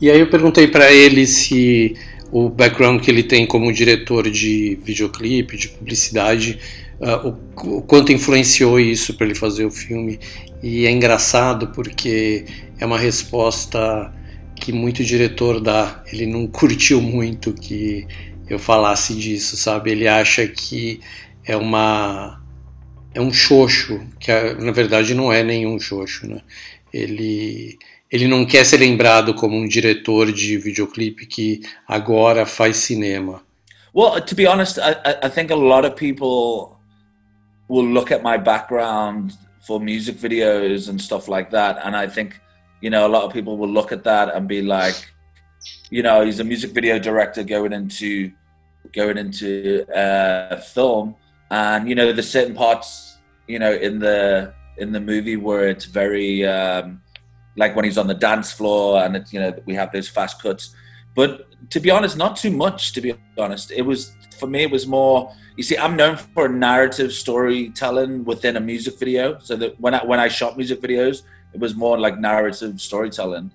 E 0.00 0.10
aí 0.10 0.20
eu 0.20 0.28
perguntei 0.28 0.68
para 0.68 0.92
ele 0.92 1.26
se 1.26 1.96
o 2.30 2.48
background 2.48 3.02
que 3.02 3.10
ele 3.10 3.22
tem 3.22 3.46
como 3.46 3.72
diretor 3.72 4.30
de 4.30 4.78
videoclipe, 4.82 5.56
de 5.56 5.68
publicidade, 5.68 6.58
uh, 7.00 7.28
o, 7.28 7.78
o, 7.78 7.82
quanto 7.82 8.12
influenciou 8.12 8.78
isso 8.78 9.14
para 9.14 9.26
ele 9.26 9.34
fazer 9.34 9.64
o 9.64 9.70
filme. 9.70 10.18
E 10.62 10.86
é 10.86 10.90
engraçado 10.90 11.68
porque 11.68 12.44
é 12.78 12.86
uma 12.86 12.98
resposta 12.98 14.12
que 14.54 14.72
muito 14.72 15.04
diretor 15.04 15.60
dá. 15.60 16.02
Ele 16.12 16.26
não 16.26 16.46
curtiu 16.46 17.00
muito 17.00 17.52
que 17.52 18.06
eu 18.48 18.58
falasse 18.58 19.14
disso, 19.14 19.56
sabe? 19.56 19.90
Ele 19.90 20.06
acha 20.06 20.46
que 20.46 21.00
é 21.44 21.56
uma 21.56 22.40
é 23.14 23.20
um 23.20 23.32
xoxo, 23.32 24.00
que 24.20 24.30
na 24.60 24.70
verdade 24.70 25.14
não 25.14 25.32
é 25.32 25.42
nenhum 25.42 25.78
xoxo, 25.80 26.28
né? 26.28 26.40
Ele 26.92 27.78
ele 28.10 28.26
não 28.26 28.44
quer 28.44 28.64
ser 28.64 28.78
lembrado 28.78 29.34
como 29.34 29.56
um 29.56 29.68
diretor 29.68 30.32
de 30.32 30.56
videoclipe 30.56 31.26
que 31.26 31.60
agora 31.86 32.46
faz 32.46 32.78
cinema. 32.78 33.42
Well, 33.94 34.20
to 34.20 34.34
be 34.34 34.46
honest, 34.46 34.78
I, 34.78 35.26
I 35.26 35.30
think 35.30 35.50
a 35.50 35.56
lot 35.56 35.86
of 35.86 35.94
people 35.96 36.78
will 37.68 37.86
look 37.86 38.10
at 38.12 38.22
my 38.22 38.38
background 38.38 39.32
for 39.66 39.80
music 39.80 40.16
videos 40.16 40.88
and 40.88 41.00
stuff 41.00 41.28
like 41.28 41.50
that, 41.50 41.78
and 41.84 41.94
I 41.96 42.08
think 42.08 42.40
you 42.80 42.90
know 42.90 43.06
a 43.06 43.08
lot 43.08 43.24
of 43.24 43.32
people 43.32 43.56
will 43.58 43.68
look 43.68 43.92
at 43.92 44.04
that 44.04 44.34
and 44.34 44.46
be 44.46 44.62
like, 44.62 44.96
you 45.90 46.02
know, 46.02 46.24
he's 46.24 46.40
a 46.40 46.44
music 46.44 46.72
video 46.72 46.98
director 46.98 47.42
going 47.42 47.72
into 47.72 48.30
going 48.92 49.18
into 49.18 49.84
uh, 49.92 50.56
film, 50.56 51.14
and 51.50 51.88
you 51.88 51.94
know, 51.94 52.12
there's 52.12 52.30
certain 52.30 52.54
parts, 52.54 53.18
you 53.46 53.58
know, 53.58 53.72
in 53.72 53.98
the 53.98 54.54
in 54.78 54.92
the 54.92 55.00
movie 55.00 55.36
where 55.36 55.68
it's 55.68 55.86
very 55.86 56.46
um, 56.46 57.00
like 57.58 57.76
when 57.76 57.84
he's 57.84 57.98
on 57.98 58.06
the 58.06 58.14
dance 58.14 58.52
floor 58.52 59.02
and 59.02 59.16
it, 59.16 59.32
you 59.32 59.40
know 59.40 59.52
we 59.66 59.74
have 59.74 59.92
those 59.92 60.08
fast 60.08 60.40
cuts. 60.40 60.74
But 61.14 61.46
to 61.70 61.80
be 61.80 61.90
honest, 61.90 62.16
not 62.16 62.36
too 62.36 62.50
much. 62.50 62.92
To 62.92 63.00
be 63.00 63.14
honest, 63.36 63.72
it 63.72 63.82
was 63.82 64.12
for 64.38 64.46
me. 64.46 64.62
It 64.62 64.70
was 64.70 64.86
more. 64.86 65.32
You 65.56 65.64
see, 65.64 65.76
I'm 65.76 65.96
known 65.96 66.16
for 66.16 66.48
narrative 66.48 67.12
storytelling 67.12 68.24
within 68.24 68.56
a 68.56 68.60
music 68.60 68.98
video. 68.98 69.38
So 69.40 69.56
that 69.56 69.78
when 69.80 69.94
I 69.94 70.04
when 70.04 70.20
I 70.20 70.28
shot 70.28 70.56
music 70.56 70.80
videos, 70.80 71.22
it 71.52 71.60
was 71.60 71.74
more 71.74 71.98
like 71.98 72.18
narrative 72.18 72.80
storytelling. 72.80 73.50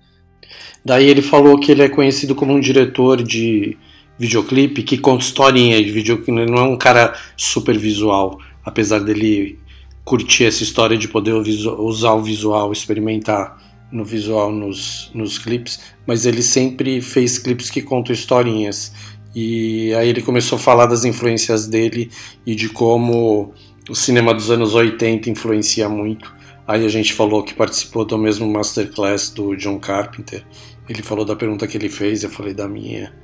Daí 0.84 1.08
ele 1.08 1.22
falou 1.22 1.58
que 1.58 1.72
ele 1.72 1.82
é 1.82 1.88
conhecido 1.88 2.34
como 2.34 2.52
um 2.52 2.60
diretor 2.60 3.22
de 3.22 3.78
videoclipe 4.18 4.82
que 4.82 4.98
conta 4.98 5.24
historinha 5.24 5.82
de 5.82 5.90
videoclipe. 5.90 6.30
Ele 6.30 6.50
não 6.50 6.58
é 6.58 6.68
um 6.68 6.76
cara 6.76 7.14
super 7.36 7.76
visual, 7.78 8.38
apesar 8.62 9.00
dele 9.00 9.58
curtir 10.04 10.44
essa 10.44 10.62
história 10.62 10.98
de 10.98 11.08
poder 11.08 11.32
usar 11.32 12.12
o 12.12 12.22
visual, 12.22 12.70
experimentar 12.70 13.63
no 13.94 14.04
visual 14.04 14.50
nos, 14.50 15.10
nos 15.14 15.38
clipes, 15.38 15.80
mas 16.04 16.26
ele 16.26 16.42
sempre 16.42 17.00
fez 17.00 17.38
clipes 17.38 17.70
que 17.70 17.80
contam 17.80 18.12
historinhas. 18.12 18.92
E 19.34 19.94
aí 19.94 20.08
ele 20.08 20.20
começou 20.20 20.56
a 20.56 20.60
falar 20.60 20.86
das 20.86 21.04
influências 21.04 21.68
dele 21.68 22.10
e 22.44 22.54
de 22.54 22.68
como 22.68 23.54
o 23.88 23.94
cinema 23.94 24.34
dos 24.34 24.50
anos 24.50 24.74
80 24.74 25.30
influencia 25.30 25.88
muito. 25.88 26.34
Aí 26.66 26.84
a 26.84 26.88
gente 26.88 27.12
falou 27.12 27.42
que 27.44 27.54
participou 27.54 28.04
do 28.04 28.18
mesmo 28.18 28.50
masterclass 28.50 29.30
do 29.30 29.54
John 29.54 29.78
Carpenter. 29.78 30.44
Ele 30.88 31.02
falou 31.02 31.24
da 31.24 31.36
pergunta 31.36 31.66
que 31.66 31.76
ele 31.76 31.88
fez, 31.88 32.24
eu 32.24 32.30
falei 32.30 32.52
da 32.52 32.68
minha. 32.68 33.14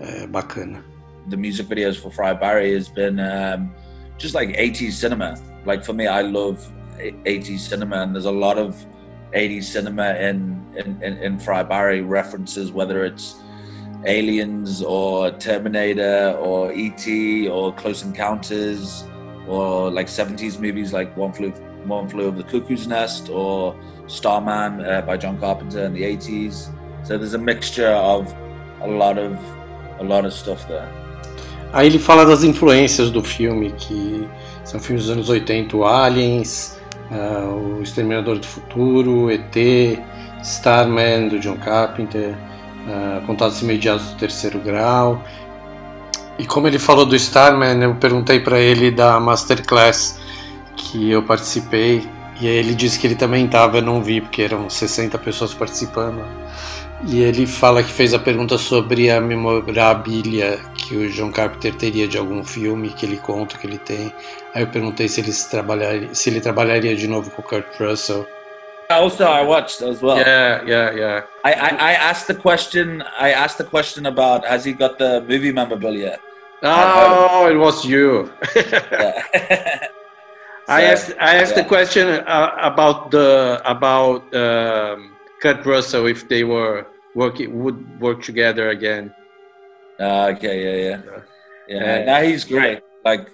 É 0.00 0.26
bacana. 0.26 0.84
The 1.30 1.36
music 1.36 1.68
videos 1.68 1.96
for 1.96 2.12
Fry 2.12 2.34
Barry 2.34 2.74
has 2.76 2.88
been 2.88 3.18
um, 3.18 3.70
just 4.18 4.34
like 4.34 4.52
80s 4.52 4.92
cinema. 4.92 5.34
Like 5.64 5.84
for 5.84 5.94
me, 5.94 6.06
I 6.06 6.22
love 6.22 6.58
80s 6.98 7.58
cinema, 7.60 8.02
and 8.02 8.12
there's 8.12 8.26
a 8.26 8.30
lot 8.30 8.58
of 8.58 8.76
80s 9.34 9.64
cinema 9.64 10.14
in, 10.14 10.64
in, 10.76 11.02
in, 11.02 11.18
in 11.18 11.38
Fry 11.38 11.62
Barry 11.62 12.00
references, 12.00 12.72
whether 12.72 13.04
it's 13.04 13.36
Aliens 14.04 14.82
or 14.82 15.30
Terminator 15.32 16.36
or 16.38 16.72
E.T. 16.72 17.48
or 17.48 17.72
Close 17.74 18.02
Encounters 18.02 19.04
or 19.48 19.90
like 19.90 20.06
70s 20.06 20.60
movies 20.60 20.92
like 20.92 21.16
One 21.16 21.32
Flew, 21.32 21.50
One 21.84 22.08
Flew 22.08 22.26
Over 22.26 22.42
the 22.42 22.48
Cuckoo's 22.48 22.86
Nest 22.86 23.28
or 23.30 23.78
Starman 24.06 24.84
uh, 24.84 25.02
by 25.02 25.16
John 25.16 25.38
Carpenter 25.38 25.84
in 25.84 25.94
the 25.94 26.02
80s. 26.02 26.72
So 27.04 27.18
there's 27.18 27.34
a 27.34 27.38
mixture 27.38 27.88
of 27.88 28.32
a 28.80 28.86
lot 28.86 29.18
of 29.18 29.38
a 29.98 30.04
lot 30.04 30.24
of 30.24 30.32
stuff 30.32 30.66
there. 30.68 30.88
Aí 31.72 31.86
ele 31.88 31.98
fala 31.98 32.24
das 32.24 32.44
influências 32.44 33.10
do 33.10 33.22
filme, 33.22 33.72
que 33.72 34.26
são 34.64 34.80
filmes 34.80 35.04
dos 35.04 35.12
anos 35.12 35.28
80, 35.28 35.76
Aliens, 35.84 36.75
uh, 37.10 37.78
O 37.78 37.82
Exterminador 37.82 38.38
do 38.38 38.46
Futuro, 38.46 39.30
ET, 39.30 39.56
Starman, 40.42 41.28
do 41.28 41.38
John 41.38 41.56
Carpenter, 41.56 42.34
uh, 42.86 43.26
Contatos 43.26 43.60
Imediatos 43.62 44.10
do 44.10 44.16
Terceiro 44.16 44.58
Grau. 44.58 45.22
E 46.38 46.46
como 46.46 46.66
ele 46.66 46.78
falou 46.78 47.06
do 47.06 47.16
Starman, 47.16 47.82
eu 47.82 47.94
perguntei 47.94 48.40
para 48.40 48.58
ele 48.58 48.90
da 48.90 49.18
Masterclass 49.18 50.20
que 50.76 51.10
eu 51.10 51.22
participei, 51.22 52.06
e 52.40 52.46
ele 52.46 52.74
disse 52.74 52.98
que 52.98 53.06
ele 53.06 53.14
também 53.14 53.46
estava, 53.46 53.78
eu 53.78 53.82
não 53.82 54.02
vi, 54.02 54.20
porque 54.20 54.42
eram 54.42 54.68
60 54.68 55.18
pessoas 55.18 55.54
participando. 55.54 56.22
E 57.04 57.22
ele 57.22 57.46
fala 57.46 57.82
que 57.82 57.92
fez 57.92 58.14
a 58.14 58.18
pergunta 58.18 58.56
sobre 58.56 59.10
a 59.10 59.20
memorabilia 59.20 60.58
que 60.74 60.96
o 60.96 61.10
John 61.10 61.30
Carpenter 61.30 61.74
teria 61.74 62.08
de 62.08 62.16
algum 62.16 62.42
filme 62.42 62.88
que 62.90 63.04
ele 63.04 63.18
conta 63.18 63.58
que 63.58 63.66
ele 63.66 63.78
tem. 63.78 64.12
Aí 64.54 64.62
eu 64.62 64.68
perguntei 64.68 65.06
se 65.08 65.20
ele 65.20 65.32
trabalharia, 65.50 66.14
se 66.14 66.30
ele 66.30 66.40
trabalharia 66.40 66.96
de 66.96 67.06
novo 67.06 67.30
com 67.30 67.42
o 67.42 67.44
Kurt 67.44 67.66
Russell. 67.78 68.26
Also, 68.88 69.24
I 69.24 69.44
watched 69.44 69.82
as 69.82 70.00
well. 70.00 70.16
Yeah, 70.16 70.62
yeah, 70.64 70.92
yeah. 70.92 71.26
I, 71.44 71.52
I, 71.52 71.90
I 71.90 71.94
asked 71.94 72.28
the 72.28 72.40
question. 72.40 73.02
I 73.18 73.32
asked 73.32 73.58
the 73.58 73.64
question 73.64 74.06
about 74.06 74.44
has 74.46 74.64
he 74.64 74.72
got 74.72 74.96
the 74.98 75.20
movie 75.22 75.52
memorabilia? 75.52 76.18
Oh, 76.62 77.48
it 77.50 77.56
was 77.56 77.84
you. 77.84 78.30
I 80.68 80.82
asked 80.82 81.14
I 81.20 81.36
asked 81.36 81.56
yeah. 81.56 81.62
the 81.62 81.68
question 81.68 82.08
uh, 82.08 82.56
about 82.58 83.10
the 83.10 83.60
about 83.64 84.32
um, 84.34 85.15
Kurt 85.42 85.64
Russell 85.66 86.06
if 86.06 86.28
they 86.28 86.44
were 86.44 86.86
working 87.14 87.62
would 87.62 88.00
work 88.00 88.22
together 88.22 88.70
again. 88.70 89.14
Uh, 89.98 90.32
okay, 90.36 90.56
yeah, 90.66 90.76
yeah, 90.88 91.02
yeah. 91.08 91.22
Yeah. 91.68 92.04
Now 92.04 92.22
he's 92.22 92.44
great. 92.44 92.80
Like 93.04 93.24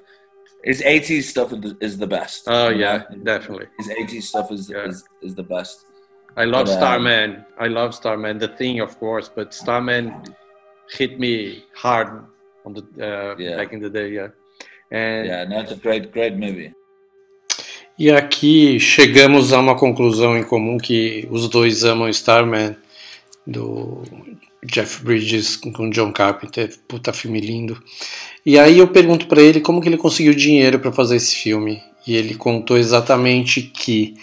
his 0.65 0.81
'80s 0.83 1.25
stuff 1.29 1.53
is- 1.53 1.75
is 1.81 1.99
the 1.99 2.07
best. 2.07 2.45
Oh 2.47 2.69
yeah, 2.71 2.97
know? 3.11 3.25
definitely. 3.33 3.67
his 3.79 3.89
'80s 3.91 4.25
stuff 4.33 4.51
is 4.53 4.71
Yeah. 4.71 4.87
is, 4.91 5.05
is 5.23 5.35
the 5.35 5.43
best. 5.57 5.77
I 6.37 6.45
love 6.45 6.67
But, 6.67 6.73
um, 6.75 6.79
Starman. 6.79 7.29
I 7.59 7.69
love 7.69 7.95
Starman. 7.95 8.39
The 8.39 8.49
thing, 8.61 8.81
of 8.81 8.99
course, 8.99 9.29
but 9.29 9.53
Starman 9.53 10.05
hit 10.99 11.13
me 11.21 11.65
hard 11.85 12.09
on 12.65 12.71
the 12.77 12.83
uh, 13.09 13.35
Yeah. 13.39 13.57
back 13.59 13.73
in 13.75 13.81
the 13.81 13.91
day. 13.91 14.09
Yeah, 14.19 14.29
and 14.91 15.27
Yeah, 15.27 15.45
no, 15.45 15.61
it's 15.61 15.73
a 15.73 15.77
great, 15.87 16.05
great 16.17 16.37
movie. 16.45 16.73
E 18.03 18.11
aqui 18.11 18.81
chegamos 18.81 19.53
a 19.53 19.61
uma 19.61 19.77
conclusão 19.77 20.37
em 20.37 20.43
comum 20.43 20.77
que 20.77 21.25
os 21.31 21.49
dois 21.49 21.85
amam 21.85 22.09
Starman, 22.09 22.75
do 23.47 24.03
Jeff 24.67 25.05
Bridges 25.05 25.55
com 25.55 25.89
John 25.89 26.11
Carpenter, 26.11 26.77
puta 26.89 27.13
filme 27.13 27.39
lindo. 27.39 27.81
E 28.45 28.59
aí 28.59 28.81
eu 28.81 28.89
pergunto 28.89 29.29
pra 29.29 29.41
ele 29.41 29.61
como 29.61 29.81
que 29.81 29.89
ele 29.89 29.97
conseguiu 29.97 30.35
dinheiro 30.35 30.81
para 30.81 30.91
fazer 30.91 31.15
esse 31.15 31.37
filme. 31.37 31.81
E 32.05 32.17
ele 32.17 32.35
contou 32.35 32.77
exatamente 32.77 33.63
que, 33.63 34.17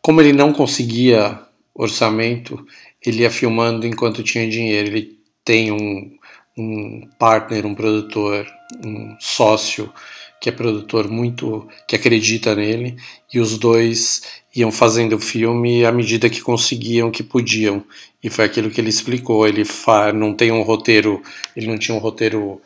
como 0.00 0.22
ele 0.22 0.32
não 0.32 0.50
conseguia 0.50 1.38
orçamento, 1.74 2.66
ele 3.04 3.24
ia 3.24 3.30
filmando 3.30 3.86
enquanto 3.86 4.22
tinha 4.22 4.48
dinheiro. 4.48 4.88
Ele 4.88 5.18
tem 5.44 5.70
um, 5.70 6.16
um 6.56 7.06
partner, 7.18 7.66
um 7.66 7.74
produtor, 7.74 8.46
um 8.82 9.14
sócio 9.20 9.92
que 10.40 10.48
é 10.48 10.52
produtor 10.52 11.08
muito 11.08 11.68
que 11.86 11.96
acredita 11.96 12.54
nele 12.54 12.96
e 13.32 13.40
os 13.40 13.58
dois 13.58 14.22
iam 14.54 14.70
fazendo 14.70 15.16
o 15.16 15.20
filme 15.20 15.84
à 15.84 15.92
medida 15.92 16.30
que 16.30 16.40
conseguiam 16.40 17.10
que 17.10 17.22
podiam. 17.22 17.82
E 18.22 18.30
foi 18.30 18.44
aquilo 18.44 18.70
que 18.70 18.80
ele 18.80 18.88
explicou 18.88 19.46
ele 19.46 19.64
fa 19.64 20.12
não 20.12 20.34
tem 20.34 20.50
um 20.52 20.62
roteiro 20.62 21.22
ele 21.56 21.66
não 21.66 21.78
tinha 21.78 21.96
um 21.96 22.00
roteiro 22.00 22.60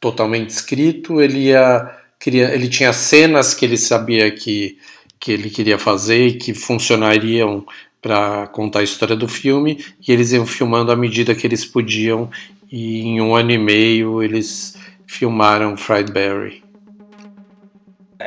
totalmente 0.00 0.50
escrito 0.50 1.20
ele 1.20 1.46
ia 1.46 1.90
queria 2.18 2.54
ele 2.54 2.68
tinha 2.68 2.92
cenas 2.92 3.54
que 3.54 3.64
ele 3.64 3.76
sabia 3.76 4.30
que 4.30 4.78
que 5.18 5.32
ele 5.32 5.50
queria 5.50 5.78
fazer 5.78 6.28
e 6.28 6.34
que 6.34 6.54
funcionariam 6.54 7.64
para 8.02 8.46
contar 8.48 8.80
a 8.80 8.84
história 8.84 9.16
do 9.16 9.26
filme 9.26 9.84
e 10.06 10.12
eles 10.12 10.32
iam 10.32 10.46
filmando 10.46 10.92
à 10.92 10.96
medida 10.96 11.34
que 11.34 11.46
eles 11.46 11.64
podiam 11.64 12.30
e 12.70 13.00
em 13.00 13.20
um 13.20 13.34
ano 13.34 13.50
e 13.52 13.58
meio 13.58 14.22
eles 14.22 14.76
filmaram 15.06 15.76
Fried 15.76 16.12
Berry 16.12 16.65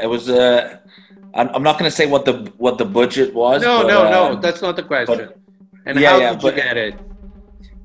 It 0.02 0.08
was. 0.08 0.30
Uh, 0.30 0.78
I'm, 1.34 1.50
I'm 1.50 1.64
not 1.64 1.78
going 1.78 1.90
to 1.90 1.96
say 1.96 2.08
what 2.08 2.26
the 2.26 2.52
what 2.58 2.78
the 2.78 2.86
budget 2.86 3.34
was. 3.34 3.62
no, 3.62 3.84
but, 3.84 3.88
no, 3.88 4.06
uh, 4.06 4.10
no, 4.10 4.42
that's 4.42 4.62
not 4.62 4.76
the 4.76 4.84
question. 4.84 5.30
and 5.86 6.00
yeah, 6.00 6.12
how 6.12 6.20
yeah, 6.20 6.34
did 6.34 6.44
you 6.44 6.52
get 6.52 6.78
it? 6.78 6.96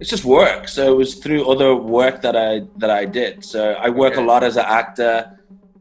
it's 0.00 0.10
just 0.10 0.24
work. 0.24 0.68
So 0.68 0.92
it 0.92 0.96
was 0.96 1.14
through 1.14 1.48
other 1.50 1.74
work 1.74 2.22
that 2.22 2.36
I 2.36 2.62
that 2.78 2.90
I 2.90 3.04
did. 3.04 3.44
So 3.44 3.72
I 3.72 3.88
work 3.88 4.14
Okay. 4.14 4.22
a 4.22 4.26
lot 4.26 4.42
as 4.44 4.56
an 4.56 4.64
actor. 4.66 5.38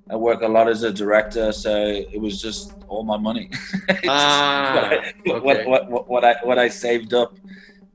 I 0.09 0.15
work 0.15 0.41
a 0.41 0.47
lot 0.47 0.69
as 0.69 0.83
a 0.83 0.91
director. 0.91 1.51
So 1.51 1.73
it 1.75 2.19
was 2.19 2.41
just 2.41 2.73
all 2.87 3.03
my 3.03 3.17
money. 3.17 3.49
Ah, 4.07 4.73
what, 5.25 5.37
I, 5.37 5.39
what, 5.39 5.57
okay. 5.57 5.65
what, 5.69 5.89
what, 5.89 6.07
what 6.09 6.23
I 6.25 6.35
what 6.43 6.59
I 6.59 6.67
saved 6.69 7.13
up, 7.13 7.35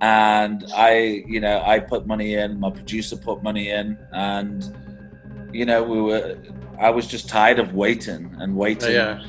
and 0.01 0.65
I 0.75 1.25
you 1.27 1.41
know 1.41 1.63
I 1.65 1.79
put 1.79 2.07
money 2.07 2.35
in. 2.35 2.59
My 2.59 2.71
producer 2.71 3.17
put 3.17 3.43
money 3.43 3.71
in, 3.71 3.99
and 4.13 4.59
you 5.53 5.65
know 5.65 5.83
we 5.83 6.01
were. 6.01 6.37
I 6.81 6.91
was 6.91 7.07
just 7.07 7.29
tired 7.29 7.59
of 7.59 7.75
waiting 7.75 8.35
and 8.39 8.57
waiting 8.57 8.93
yeah. 8.93 9.23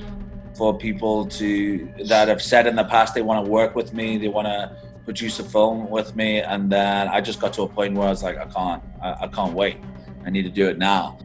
for 0.56 0.78
people 0.78 1.26
to 1.26 1.90
that 2.06 2.28
have 2.28 2.42
said 2.42 2.68
in 2.68 2.76
the 2.76 2.84
past 2.84 3.16
they 3.16 3.22
want 3.22 3.44
to 3.46 3.52
work 3.52 3.76
with 3.76 3.94
me, 3.94 4.18
they 4.18 4.28
want 4.28 4.48
to 4.48 4.76
produce 5.04 5.40
a 5.40 5.44
film 5.44 5.90
with 5.90 6.16
me, 6.16 6.42
and 6.42 6.72
then 6.72 7.08
I 7.08 7.20
just 7.22 7.40
got 7.40 7.52
to 7.54 7.64
a 7.64 7.68
point 7.68 7.96
where 7.96 8.08
I 8.08 8.12
was 8.12 8.22
like, 8.22 8.38
I 8.38 8.46
can't, 8.46 8.84
I, 9.02 9.26
I 9.26 9.28
can't 9.28 9.54
wait. 9.54 9.78
I 10.26 10.30
need 10.30 10.44
to 10.44 10.52
do 10.52 10.70
it 10.70 10.78
now. 10.78 11.18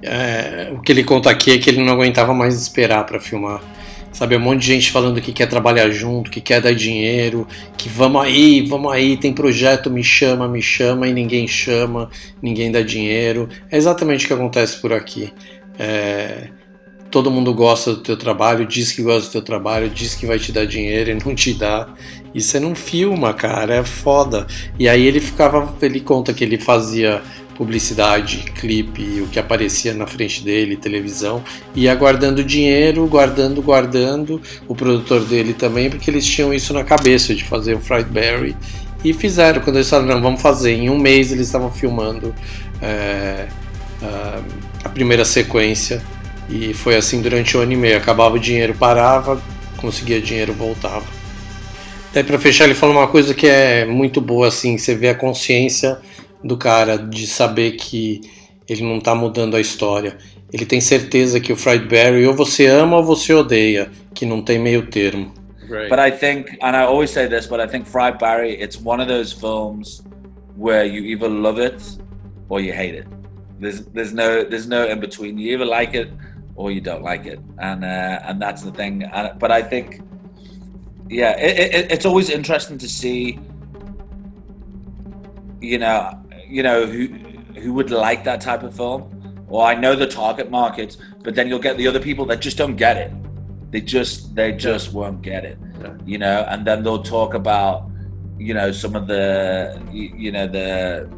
É, 0.00 0.70
o 0.72 0.80
que 0.80 0.92
ele 0.92 1.02
conta 1.04 1.28
aqui 1.28 1.52
é 1.52 1.58
que 1.58 1.68
ele 1.68 1.84
não 1.84 1.92
aguentava 1.92 2.32
mais 2.32 2.54
esperar 2.54 3.04
para 3.04 3.20
filmar. 3.20 3.60
Sabe, 4.12 4.36
um 4.36 4.40
monte 4.40 4.60
de 4.60 4.66
gente 4.66 4.90
falando 4.90 5.20
que 5.20 5.32
quer 5.32 5.46
trabalhar 5.46 5.90
junto, 5.90 6.30
que 6.30 6.40
quer 6.40 6.60
dar 6.60 6.74
dinheiro, 6.74 7.46
que 7.76 7.88
vamos 7.88 8.22
aí, 8.22 8.62
vamos 8.66 8.90
aí, 8.92 9.16
tem 9.16 9.32
projeto, 9.32 9.90
me 9.90 10.02
chama, 10.02 10.48
me 10.48 10.62
chama, 10.62 11.06
e 11.06 11.12
ninguém 11.12 11.46
chama, 11.46 12.10
ninguém 12.42 12.72
dá 12.72 12.80
dinheiro. 12.80 13.48
É 13.70 13.76
exatamente 13.76 14.24
o 14.24 14.28
que 14.28 14.34
acontece 14.34 14.80
por 14.80 14.92
aqui. 14.92 15.32
É, 15.78 16.48
todo 17.10 17.30
mundo 17.30 17.54
gosta 17.54 17.94
do 17.94 18.00
teu 18.00 18.16
trabalho, 18.16 18.66
diz 18.66 18.92
que 18.92 19.02
gosta 19.02 19.28
do 19.28 19.32
teu 19.32 19.42
trabalho, 19.42 19.88
diz 19.88 20.14
que 20.14 20.26
vai 20.26 20.38
te 20.38 20.52
dar 20.52 20.66
dinheiro 20.66 21.10
e 21.10 21.14
não 21.14 21.34
te 21.34 21.54
dá. 21.54 21.88
E 22.34 22.40
você 22.40 22.60
não 22.60 22.74
filma, 22.74 23.32
cara, 23.32 23.76
é 23.76 23.84
foda. 23.84 24.46
E 24.78 24.88
aí 24.88 25.06
ele 25.06 25.20
ficava, 25.20 25.74
ele 25.80 26.00
conta 26.00 26.32
que 26.32 26.44
ele 26.44 26.58
fazia 26.58 27.22
publicidade, 27.58 28.52
clipe, 28.54 29.20
o 29.20 29.26
que 29.26 29.36
aparecia 29.36 29.92
na 29.92 30.06
frente 30.06 30.44
dele, 30.44 30.76
televisão, 30.76 31.42
ia 31.74 31.92
guardando 31.96 32.44
dinheiro, 32.44 33.04
guardando, 33.08 33.60
guardando, 33.60 34.40
o 34.68 34.76
produtor 34.76 35.24
dele 35.24 35.52
também, 35.52 35.90
porque 35.90 36.08
eles 36.08 36.24
tinham 36.24 36.54
isso 36.54 36.72
na 36.72 36.84
cabeça 36.84 37.34
de 37.34 37.42
fazer 37.42 37.74
o 37.74 37.80
Fried 37.80 38.08
Berry 38.08 38.56
E 39.04 39.12
fizeram, 39.12 39.60
quando 39.60 39.74
eles 39.74 39.90
falaram, 39.90 40.14
não, 40.14 40.22
vamos 40.22 40.40
fazer. 40.40 40.70
Em 40.70 40.88
um 40.88 40.96
mês 40.96 41.32
eles 41.32 41.46
estavam 41.46 41.72
filmando 41.72 42.32
é, 42.80 43.48
a, 44.84 44.88
primeira 44.88 45.24
sequência. 45.24 46.00
E 46.48 46.72
foi 46.72 46.96
assim 46.96 47.20
durante 47.20 47.56
um 47.56 47.60
ano 47.60 47.72
e 47.72 47.76
meio. 47.76 47.96
Acabava 47.96 48.36
o 48.36 48.38
dinheiro, 48.38 48.72
parava, 48.74 49.42
conseguia 49.76 50.20
dinheiro, 50.20 50.52
voltava. 50.52 51.04
Até 52.10 52.22
para 52.22 52.38
fechar, 52.38 52.64
ele 52.64 52.74
fala 52.74 52.92
uma 52.92 53.08
coisa 53.08 53.34
que 53.34 53.46
é 53.46 53.84
muito 53.84 54.20
boa, 54.20 54.48
assim, 54.48 54.78
você 54.78 54.94
vê 54.94 55.08
a 55.10 55.14
consciência 55.14 55.98
do 56.42 56.56
cara 56.56 56.96
de 56.98 57.26
saber 57.26 57.72
que 57.72 58.20
ele 58.68 58.82
não 58.82 58.98
está 58.98 59.14
mudando 59.14 59.56
a 59.56 59.60
história. 59.60 60.18
Ele 60.52 60.64
tem 60.64 60.80
certeza 60.80 61.40
que 61.40 61.52
o 61.52 61.56
Fried 61.56 61.86
Barry 61.86 62.26
ou 62.26 62.34
você 62.34 62.66
ama 62.66 62.96
ou 62.96 63.04
você 63.04 63.32
odeia, 63.34 63.90
que 64.14 64.24
não 64.24 64.42
tem 64.42 64.58
meio 64.58 64.86
termo. 64.86 65.32
Right. 65.68 65.90
But 65.90 65.98
I 65.98 66.10
think, 66.10 66.56
and 66.62 66.74
I 66.74 66.84
always 66.84 67.10
say 67.10 67.28
this, 67.28 67.46
but 67.46 67.60
I 67.60 67.66
think 67.66 67.86
Fried 67.86 68.18
Barry, 68.18 68.54
it's 68.58 68.80
one 68.80 69.00
of 69.00 69.08
those 69.08 69.32
films 69.32 70.02
where 70.56 70.84
you 70.84 71.02
either 71.02 71.28
love 71.28 71.58
it 71.58 71.82
or 72.48 72.60
you 72.60 72.72
hate 72.72 72.94
it. 72.94 73.06
There's 73.60 73.84
there's 73.92 74.14
no 74.14 74.44
there's 74.44 74.66
no 74.66 74.86
in 74.86 74.98
between. 74.98 75.36
You 75.36 75.52
either 75.54 75.66
like 75.66 75.94
it 75.94 76.10
or 76.54 76.70
you 76.70 76.80
don't 76.80 77.02
like 77.02 77.26
it, 77.26 77.38
and 77.58 77.84
uh, 77.84 78.20
and 78.24 78.40
that's 78.40 78.62
the 78.62 78.70
thing. 78.70 79.02
And, 79.02 79.38
but 79.38 79.50
I 79.50 79.62
think, 79.62 80.00
yeah, 81.10 81.36
it, 81.38 81.74
it, 81.74 81.92
it's 81.92 82.06
always 82.06 82.30
interesting 82.30 82.78
to 82.78 82.88
see. 82.88 83.38
You 85.60 85.78
know, 85.78 86.18
you 86.48 86.62
know 86.62 86.86
who 86.86 87.06
who 87.60 87.72
would 87.74 87.90
like 87.90 88.24
that 88.24 88.40
type 88.40 88.62
of 88.62 88.74
film. 88.74 89.14
Or 89.50 89.64
I 89.64 89.74
know 89.74 89.96
the 89.96 90.06
target 90.06 90.50
market, 90.50 90.98
but 91.22 91.34
then 91.34 91.48
you'll 91.48 91.58
get 91.58 91.78
the 91.78 91.88
other 91.88 92.00
people 92.00 92.26
that 92.26 92.40
just 92.40 92.58
don't 92.58 92.76
get 92.76 92.98
it 92.98 93.10
they 93.70 93.80
just 93.80 94.34
they 94.34 94.52
just 94.52 94.92
won't 94.92 95.22
get 95.22 95.44
it, 95.44 95.58
yeah. 95.80 95.94
you 96.06 96.18
know. 96.18 96.46
And 96.48 96.66
then 96.66 96.82
they'll 96.82 97.02
talk 97.02 97.34
about, 97.34 97.90
you 98.38 98.54
know, 98.54 98.72
some 98.72 98.96
of 98.96 99.06
the, 99.06 99.80
you, 99.92 100.12
you 100.16 100.32
know, 100.32 100.46
the, 100.46 101.10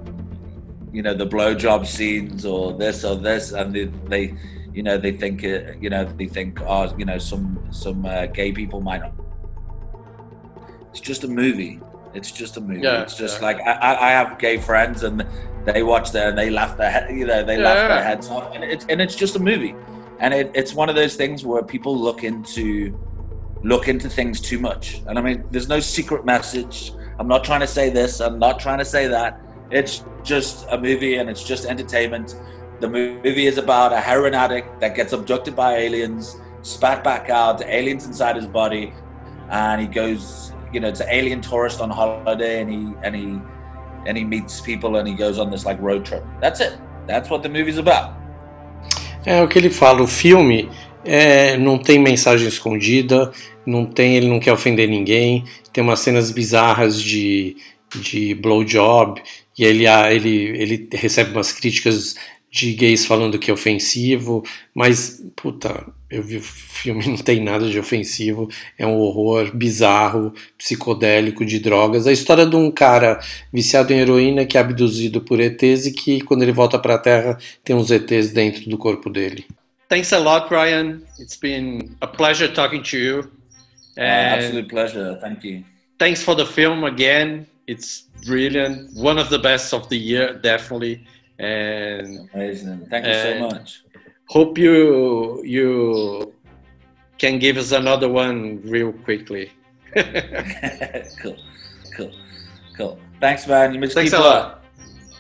you 0.93 1.03
know, 1.03 1.15
the 1.15 1.27
blowjob 1.27 1.87
scenes 1.87 2.45
or 2.45 2.73
this 2.73 3.05
or 3.05 3.17
this, 3.17 3.53
and 3.53 3.75
they, 3.75 3.85
they 3.85 4.35
you 4.73 4.83
know, 4.83 4.97
they 4.97 5.13
think, 5.13 5.43
it, 5.43 5.81
you 5.81 5.91
know, 5.91 6.05
they 6.05 6.27
think, 6.27 6.61
oh, 6.63 6.95
you 6.97 7.05
know, 7.05 7.19
some 7.19 7.63
some 7.71 8.05
uh, 8.05 8.27
gay 8.27 8.53
people 8.53 8.81
might. 8.81 9.01
Not. 9.01 9.13
It's 10.91 11.01
just 11.01 11.23
a 11.23 11.29
movie. 11.29 11.81
It's 12.15 12.31
just 12.31 12.57
a 12.57 12.61
movie. 12.61 12.83
Yeah, 12.83 13.03
it's 13.03 13.17
just 13.17 13.41
like 13.43 13.59
I, 13.61 13.97
I 13.97 14.11
have 14.11 14.39
gay 14.39 14.59
friends 14.59 15.03
and 15.03 15.27
they 15.65 15.83
watch 15.83 16.13
there 16.13 16.29
and 16.29 16.39
they 16.39 16.51
laugh 16.51 16.77
their 16.77 16.91
head, 16.91 17.11
you 17.17 17.27
know, 17.27 17.43
they 17.43 17.57
laugh 17.57 17.89
their 17.89 18.03
heads 18.03 18.29
off, 18.29 18.55
and 18.55 18.65
it's 18.65 18.85
and 18.89 19.01
it's 19.01 19.15
just 19.15 19.37
a 19.37 19.39
movie. 19.39 19.75
And 20.19 20.35
it, 20.35 20.51
it's 20.55 20.75
one 20.75 20.89
of 20.89 20.97
those 20.97 21.17
things 21.17 21.45
where 21.45 21.63
people 21.63 21.97
look 21.97 22.25
into 22.25 22.99
look 23.63 23.89
into 23.89 24.09
things 24.09 24.41
too 24.41 24.59
much. 24.59 25.03
And 25.07 25.19
i 25.19 25.23
mean 25.23 25.45
there's 25.51 25.69
no 25.69 25.81
secret 25.81 26.25
message. 26.25 26.93
I'm 27.19 27.29
not 27.29 27.45
trying 27.45 27.61
to 27.61 27.67
say 27.67 27.91
this. 27.91 28.21
I'm 28.21 28.39
not 28.39 28.59
trying 28.59 28.79
to 28.79 28.85
say 28.85 29.07
that. 29.09 29.41
It's 29.71 30.05
just 30.23 30.67
a 30.71 30.79
movie 30.79 31.17
and 31.17 31.29
it's 31.31 31.45
just 31.45 31.65
entertainment. 31.67 32.35
The 32.81 32.89
movie 32.89 33.47
is 33.47 33.59
about 33.59 33.93
a 33.93 34.01
heroin 34.01 34.35
addict 34.35 34.81
that 34.81 34.97
gets 34.97 35.13
abducted 35.13 35.55
by 35.55 35.77
aliens 35.77 36.37
spat 36.63 37.03
back 37.03 37.31
out 37.31 37.63
aliens 37.63 38.07
inside 38.07 38.37
his 38.37 38.47
body 38.47 38.93
and 39.51 39.81
he 39.81 39.87
goes 39.87 40.50
you 40.73 40.81
know 40.81 40.89
it's 40.89 41.01
an 41.01 41.09
alien 41.11 41.41
tourist 41.41 41.81
on 41.81 41.91
holiday 41.91 42.63
and 42.63 42.71
he 42.71 42.95
and 43.03 43.17
he 43.17 43.41
and 44.07 44.17
he 44.17 44.25
meets 44.25 44.61
people 44.61 44.97
and 44.97 45.07
he 45.07 45.15
goes 45.15 45.39
on 45.39 45.51
this 45.51 45.65
like 45.65 45.81
road 45.81 46.05
trip. 46.05 46.25
That's 46.41 46.61
it. 46.61 46.79
That's 47.07 47.29
what 47.31 47.43
the 47.43 47.49
movie's 47.49 47.79
about. 47.79 48.15
É 49.27 49.43
o 49.43 49.49
que 49.49 49.59
ele 49.59 49.69
fala, 49.69 50.03
o 50.03 50.07
filme 50.07 50.71
é, 51.05 51.57
não 51.57 51.79
tem 51.79 51.99
mensagem 51.99 52.49
escondida, 52.49 53.31
não 53.67 53.85
tem, 53.85 54.17
ele 54.17 54.29
não 54.29 54.41
quer 54.41 54.53
ofender 54.53 54.89
ninguém, 54.89 55.45
tem 55.73 55.85
umas 55.85 56.01
cenas 56.01 56.31
bizarras 56.31 57.01
de, 57.03 57.57
de 57.95 58.35
blowjob, 58.35 59.21
e 59.59 59.65
ele, 59.65 59.87
ah, 59.87 60.11
ele, 60.11 60.31
ele 60.57 60.89
recebe 60.93 61.33
umas 61.33 61.53
críticas 61.53 62.17
de 62.51 62.73
gays 62.73 63.05
falando 63.05 63.39
que 63.39 63.51
é 63.51 63.55
ofensivo, 63.55 64.43
mas, 64.75 65.23
puta, 65.37 65.87
eu 66.11 66.23
vi 66.23 66.39
o 66.39 66.43
filme, 66.43 67.07
não 67.09 67.17
tem 67.17 67.43
nada 67.43 67.69
de 67.69 67.79
ofensivo, 67.79 68.49
é 68.77 68.87
um 68.87 68.97
horror 68.97 69.55
bizarro, 69.55 70.35
psicodélico, 70.59 71.45
de 71.45 71.61
drogas. 71.61 72.07
A 72.07 72.13
história 72.13 72.45
de 72.45 72.57
um 72.57 72.71
cara 72.71 73.21
viciado 73.53 73.93
em 73.93 74.01
heroína 74.01 74.45
que 74.45 74.59
é 74.59 74.61
abduzido 74.61 75.21
por 75.21 75.41
ETs 75.41 75.87
e 75.87 75.93
que, 75.93 76.21
quando 76.23 76.43
ele 76.43 76.53
volta 76.53 76.79
para 76.79 76.97
a 76.97 76.99
Terra, 76.99 77.39
tem 77.63 77.77
uns 77.77 77.91
ETs 77.91 78.33
dentro 78.33 78.69
do 78.69 78.77
corpo 78.77 79.09
dele. 79.09 79.47
Thanks 79.89 80.13
a 80.13 80.19
lot, 80.19 80.53
Ryan. 80.53 81.03
It's 81.19 81.37
been 81.37 81.97
a 82.01 82.07
pleasure 82.07 82.53
talking 82.53 82.83
to 82.83 82.97
you. 82.97 83.19
Uh, 83.99 84.03
absolute 84.03 84.69
pleasure. 84.69 85.19
Thank 85.21 85.45
you. 85.45 85.65
Thanks 85.99 86.23
for 86.23 86.37
the 86.37 86.47
film 86.47 86.85
again. 86.85 87.47
It's 87.67 88.09
brilliant. 88.25 88.95
One 88.95 89.19
of 89.19 89.31
the 89.31 89.39
best 89.39 89.75
of 89.75 89.89
the 89.89 89.99
year, 89.99 90.35
definitely. 90.35 91.05
And 91.39 92.29
amazing. 92.33 92.87
Thank 92.89 93.07
you 93.07 93.15
so 93.15 93.39
much. 93.41 93.83
Hope 94.31 94.59
you 94.59 95.43
you 95.43 96.33
can 97.19 97.41
give 97.41 97.57
us 97.57 97.73
another 97.73 98.09
one 98.09 98.63
real 98.63 98.93
quickly. 98.93 99.51
cool, 101.21 101.37
cool, 101.97 102.13
cool. 102.77 102.99
Thanks, 103.19 103.45
man. 103.49 103.75
You 103.75 103.81
must 103.81 103.95
Thanks 103.95 104.13
keep 104.13 104.21
a 104.21 104.23
lot. 104.23 104.63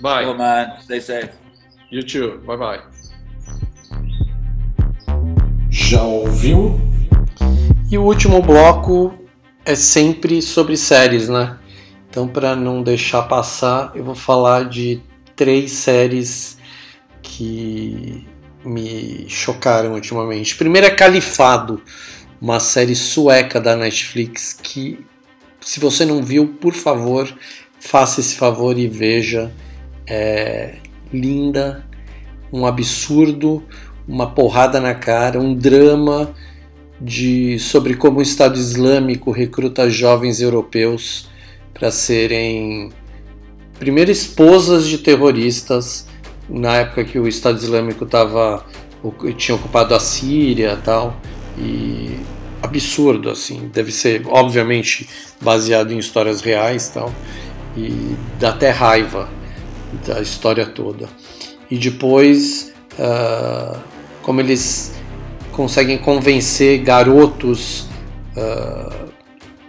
Bye. 0.00 0.22
Cool, 0.22 0.38
man. 0.38 0.80
Stay 0.82 1.00
safe. 1.00 1.30
You 1.90 2.04
too. 2.04 2.38
Bye 2.46 2.56
bye. 2.56 2.80
Já 5.68 6.04
ouviu? 6.04 6.80
E 7.90 7.98
o 7.98 8.04
último 8.04 8.40
bloco 8.40 9.12
é 9.64 9.74
sempre 9.74 10.40
sobre 10.40 10.76
séries, 10.76 11.28
né? 11.28 11.58
Então, 12.08 12.28
para 12.28 12.54
não 12.54 12.80
deixar 12.80 13.24
passar, 13.24 13.90
eu 13.96 14.04
vou 14.04 14.14
falar 14.14 14.68
de 14.68 15.02
três 15.34 15.72
séries 15.72 16.56
que 17.20 18.24
me 18.64 19.26
chocaram 19.28 19.94
ultimamente. 19.94 20.56
Primeiro 20.56 20.86
é 20.86 20.90
Califado, 20.90 21.82
uma 22.40 22.60
série 22.60 22.94
sueca 22.94 23.60
da 23.60 23.76
Netflix 23.76 24.52
que, 24.52 25.04
se 25.60 25.80
você 25.80 26.04
não 26.04 26.22
viu, 26.22 26.48
por 26.60 26.74
favor, 26.74 27.32
faça 27.78 28.20
esse 28.20 28.36
favor 28.36 28.78
e 28.78 28.86
veja. 28.86 29.52
É 30.06 30.76
linda, 31.12 31.84
um 32.52 32.66
absurdo, 32.66 33.64
uma 34.06 34.30
porrada 34.30 34.80
na 34.80 34.94
cara, 34.94 35.40
um 35.40 35.54
drama 35.54 36.34
de 37.00 37.58
sobre 37.58 37.94
como 37.94 38.18
o 38.18 38.22
Estado 38.22 38.58
Islâmico 38.58 39.30
recruta 39.30 39.88
jovens 39.88 40.40
europeus 40.40 41.28
para 41.72 41.90
serem 41.90 42.90
primeiro 43.78 44.10
esposas 44.10 44.86
de 44.86 44.98
terroristas 44.98 46.06
na 46.50 46.76
época 46.76 47.04
que 47.04 47.18
o 47.18 47.28
Estado 47.28 47.58
Islâmico 47.58 48.04
tava, 48.04 48.64
tinha 49.36 49.54
ocupado 49.54 49.94
a 49.94 50.00
Síria 50.00 50.76
tal 50.76 51.16
e 51.56 52.18
absurdo 52.62 53.30
assim 53.30 53.70
deve 53.72 53.90
ser 53.90 54.22
obviamente 54.26 55.08
baseado 55.40 55.92
em 55.92 55.98
histórias 55.98 56.42
reais 56.42 56.88
tal 56.88 57.12
e 57.76 58.14
dá 58.38 58.50
até 58.50 58.70
raiva 58.70 59.28
da 60.06 60.20
história 60.20 60.66
toda 60.66 61.08
e 61.70 61.78
depois 61.78 62.72
uh, 62.98 63.78
como 64.22 64.40
eles 64.40 64.94
conseguem 65.52 65.98
convencer 65.98 66.80
garotos 66.80 67.88
uh, 68.36 69.10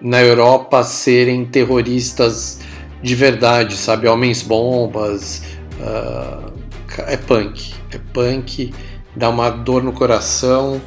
na 0.01 0.21
Europa 0.21 0.79
a 0.79 0.83
serem 0.83 1.45
terroristas 1.45 2.59
de 3.01 3.15
verdade, 3.15 3.77
sabe? 3.77 4.07
Homens 4.07 4.41
bombas. 4.41 5.43
Uh, 5.79 6.60
é 7.07 7.17
punk. 7.17 7.73
É 7.91 7.99
punk, 8.13 8.73
dá 9.15 9.29
uma 9.29 9.49
dor 9.49 9.83
no 9.83 9.93
coração. 9.93 10.81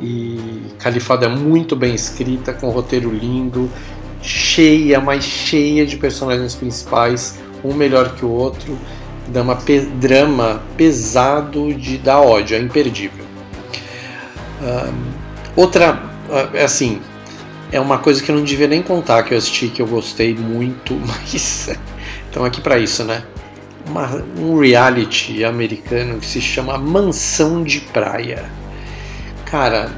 E 0.00 0.62
Califado 0.78 1.24
é 1.24 1.28
muito 1.28 1.74
bem 1.74 1.94
escrita, 1.94 2.52
com 2.52 2.68
um 2.68 2.70
roteiro 2.70 3.10
lindo, 3.10 3.70
cheia, 4.20 5.00
mais 5.00 5.24
cheia 5.24 5.86
de 5.86 5.96
personagens 5.96 6.54
principais, 6.54 7.38
um 7.64 7.72
melhor 7.72 8.14
que 8.14 8.24
o 8.24 8.28
outro. 8.28 8.78
Dá 9.28 9.42
uma 9.42 9.56
pe 9.56 9.80
drama 9.80 10.62
pesado 10.76 11.74
de 11.74 11.98
dar 11.98 12.20
ódio, 12.20 12.56
é 12.56 12.60
imperdível. 12.60 13.24
Uh, 14.60 14.94
outra, 15.56 16.00
uh, 16.28 16.64
assim, 16.64 17.00
é 17.72 17.80
uma 17.80 17.98
coisa 17.98 18.22
que 18.22 18.30
eu 18.30 18.36
não 18.36 18.44
devia 18.44 18.68
nem 18.68 18.82
contar 18.82 19.22
que 19.24 19.34
eu 19.34 19.38
assisti, 19.38 19.68
que 19.68 19.82
eu 19.82 19.86
gostei 19.86 20.34
muito, 20.34 20.94
mas 21.04 21.68
estão 22.26 22.44
aqui 22.44 22.60
para 22.60 22.78
isso, 22.78 23.02
né? 23.02 23.22
Uma, 23.88 24.22
um 24.38 24.58
reality 24.58 25.44
americano 25.44 26.18
que 26.18 26.26
se 26.26 26.40
chama 26.40 26.76
Mansão 26.76 27.62
de 27.62 27.80
Praia. 27.80 28.44
Cara, 29.44 29.90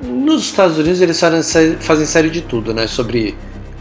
nos 0.00 0.42
Estados 0.42 0.78
Unidos 0.78 1.00
eles 1.00 1.18
fazem, 1.18 2.06
série 2.06 2.30
de 2.30 2.42
tudo, 2.42 2.72
né? 2.72 2.86
Sobre 2.86 3.36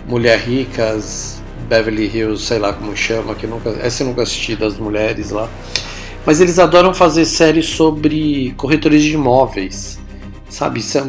mulher 0.07 0.39
ricas, 0.39 1.41
Beverly 1.69 2.05
Hills, 2.05 2.45
sei 2.45 2.59
lá 2.59 2.73
como 2.73 2.95
chama, 2.97 3.35
que 3.35 3.47
nunca, 3.47 3.69
essa 3.81 4.03
eu 4.03 4.07
nunca 4.07 4.23
assisti 4.23 4.55
das 4.55 4.77
mulheres 4.77 5.31
lá. 5.31 5.47
Mas 6.25 6.41
eles 6.41 6.59
adoram 6.59 6.93
fazer 6.93 7.25
séries 7.25 7.67
sobre 7.67 8.53
corretores 8.57 9.03
de 9.03 9.13
imóveis, 9.13 9.99
sabe? 10.49 10.79
Isso 10.79 10.97
é 10.97 11.03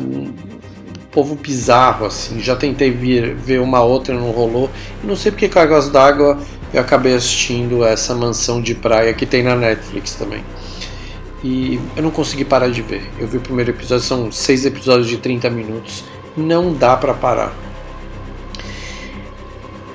povo 1.11 1.35
bizarro, 1.35 2.07
assim. 2.07 2.41
Já 2.41 2.57
tentei 2.57 2.91
vir, 2.91 3.35
ver 3.35 3.61
uma 3.61 3.83
outra, 3.83 4.15
não 4.15 4.31
rolou. 4.31 4.71
Não 5.05 5.15
sei 5.15 5.31
porque 5.31 5.49
Cargas 5.49 5.91
d'Água 5.91 6.39
eu 6.73 6.81
acabei 6.81 7.15
assistindo 7.15 7.85
essa 7.85 8.15
mansão 8.15 8.61
de 8.61 8.75
praia 8.75 9.13
que 9.13 9.27
tem 9.27 9.43
na 9.43 9.55
Netflix 9.55 10.15
também. 10.15 10.43
E 11.45 11.81
eu 11.97 12.03
não 12.03 12.11
consegui 12.11 12.45
parar 12.45 12.69
de 12.69 12.83
ver. 12.83 13.11
Eu 13.19 13.27
vi 13.27 13.37
o 13.37 13.41
primeiro 13.41 13.71
episódio, 13.71 14.05
são 14.05 14.31
seis 14.31 14.65
episódios 14.65 15.09
de 15.09 15.19
30 15.19 15.51
minutos. 15.51 16.05
Não 16.37 16.73
dá 16.73 16.97
para 16.97 17.13
parar. 17.13 17.53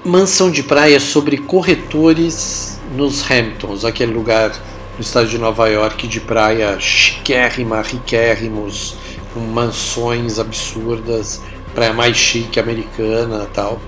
Mansão 0.03 0.51
de 0.51 0.61
praia 0.61 0.99
sobre 0.99 1.37
corretores 1.37 2.79
nos 2.95 3.29
Hamptons, 3.29 3.83
aquele 3.83 4.13
lugar 4.13 4.51
no 4.95 5.01
estado 5.01 5.27
de 5.27 5.37
Nova 5.37 5.67
York 5.67 6.07
de 6.07 6.19
praia 6.19 6.79
chiquérrima, 6.79 7.81
riquérrimos, 7.81 8.95
com 9.33 9.39
mansões 9.39 10.39
absurdas, 10.39 11.41
praia 11.73 11.93
mais 11.93 12.17
chique 12.17 12.59
americana 12.59 13.47
tal. 13.53 13.81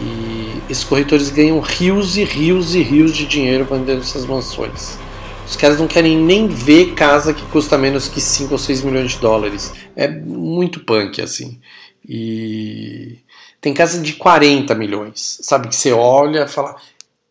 E 0.00 0.60
esses 0.68 0.84
corretores 0.84 1.30
ganham 1.30 1.60
rios 1.60 2.16
e 2.16 2.24
rios 2.24 2.74
e 2.74 2.82
rios 2.82 3.16
de 3.16 3.26
dinheiro 3.26 3.64
vendendo 3.64 4.00
essas 4.00 4.26
mansões. 4.26 4.98
Os 5.46 5.56
caras 5.56 5.78
não 5.78 5.86
querem 5.86 6.16
nem 6.16 6.48
ver 6.48 6.94
casa 6.94 7.34
que 7.34 7.44
custa 7.46 7.76
menos 7.76 8.08
que 8.08 8.20
5 8.20 8.52
ou 8.52 8.58
6 8.58 8.82
milhões 8.82 9.12
de 9.12 9.18
dólares. 9.18 9.72
É 9.94 10.08
muito 10.08 10.80
punk 10.80 11.20
assim. 11.20 11.60
E 12.06 13.18
tem 13.60 13.72
casa 13.72 14.00
de 14.00 14.14
40 14.14 14.74
milhões, 14.74 15.38
sabe? 15.42 15.68
Que 15.68 15.76
você 15.76 15.92
olha 15.92 16.44
e 16.44 16.48
fala 16.48 16.76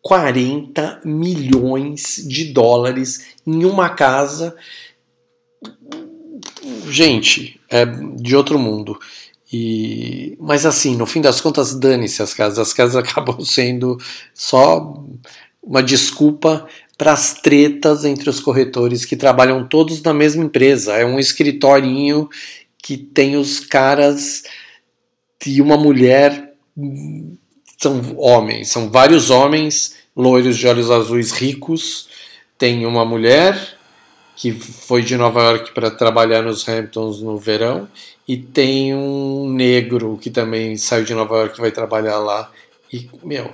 40 0.01 1.01
milhões 1.05 2.23
de 2.27 2.45
dólares 2.53 3.35
em 3.45 3.65
uma 3.65 3.89
casa. 3.89 4.55
Gente, 6.87 7.59
é 7.69 7.85
de 7.85 8.35
outro 8.35 8.59
mundo. 8.59 8.99
E, 9.53 10.35
mas 10.39 10.65
assim, 10.65 10.95
no 10.95 11.05
fim 11.05 11.21
das 11.21 11.39
contas, 11.39 11.75
dane-se 11.75 12.23
as 12.23 12.33
casas. 12.33 12.57
As 12.57 12.73
casas 12.73 12.95
acabam 12.97 13.39
sendo 13.45 13.99
só 14.33 14.99
uma 15.61 15.83
desculpa 15.83 16.67
para 16.97 17.13
as 17.13 17.35
tretas 17.35 18.03
entre 18.03 18.29
os 18.31 18.39
corretores 18.39 19.05
que 19.05 19.15
trabalham 19.15 19.67
todos 19.67 20.01
na 20.01 20.11
mesma 20.11 20.43
empresa. 20.43 20.93
É 20.93 21.05
um 21.05 21.19
escritorinho 21.19 22.27
que 22.79 22.97
tem 22.97 23.35
os 23.35 23.59
caras 23.59 24.41
e 25.45 25.61
uma 25.61 25.77
mulher 25.77 26.53
são 27.77 28.17
homens, 28.17 28.69
são 28.69 28.89
vários 28.89 29.29
homens 29.29 29.95
loiros 30.15 30.57
de 30.57 30.67
olhos 30.67 30.89
azuis 30.89 31.31
ricos. 31.31 32.09
Tem 32.57 32.85
uma 32.85 33.05
mulher 33.05 33.77
que 34.35 34.51
foi 34.51 35.03
de 35.03 35.15
Nova 35.15 35.41
York 35.43 35.73
para 35.73 35.91
trabalhar 35.91 36.41
nos 36.41 36.67
Hamptons 36.67 37.21
no 37.21 37.37
verão 37.37 37.87
e 38.27 38.37
tem 38.37 38.95
um 38.95 39.49
negro 39.49 40.17
que 40.21 40.29
também 40.29 40.77
saiu 40.77 41.03
de 41.03 41.13
Nova 41.13 41.37
York 41.37 41.57
e 41.57 41.61
vai 41.61 41.71
trabalhar 41.71 42.19
lá. 42.19 42.49
E, 42.91 43.09
meu, 43.23 43.51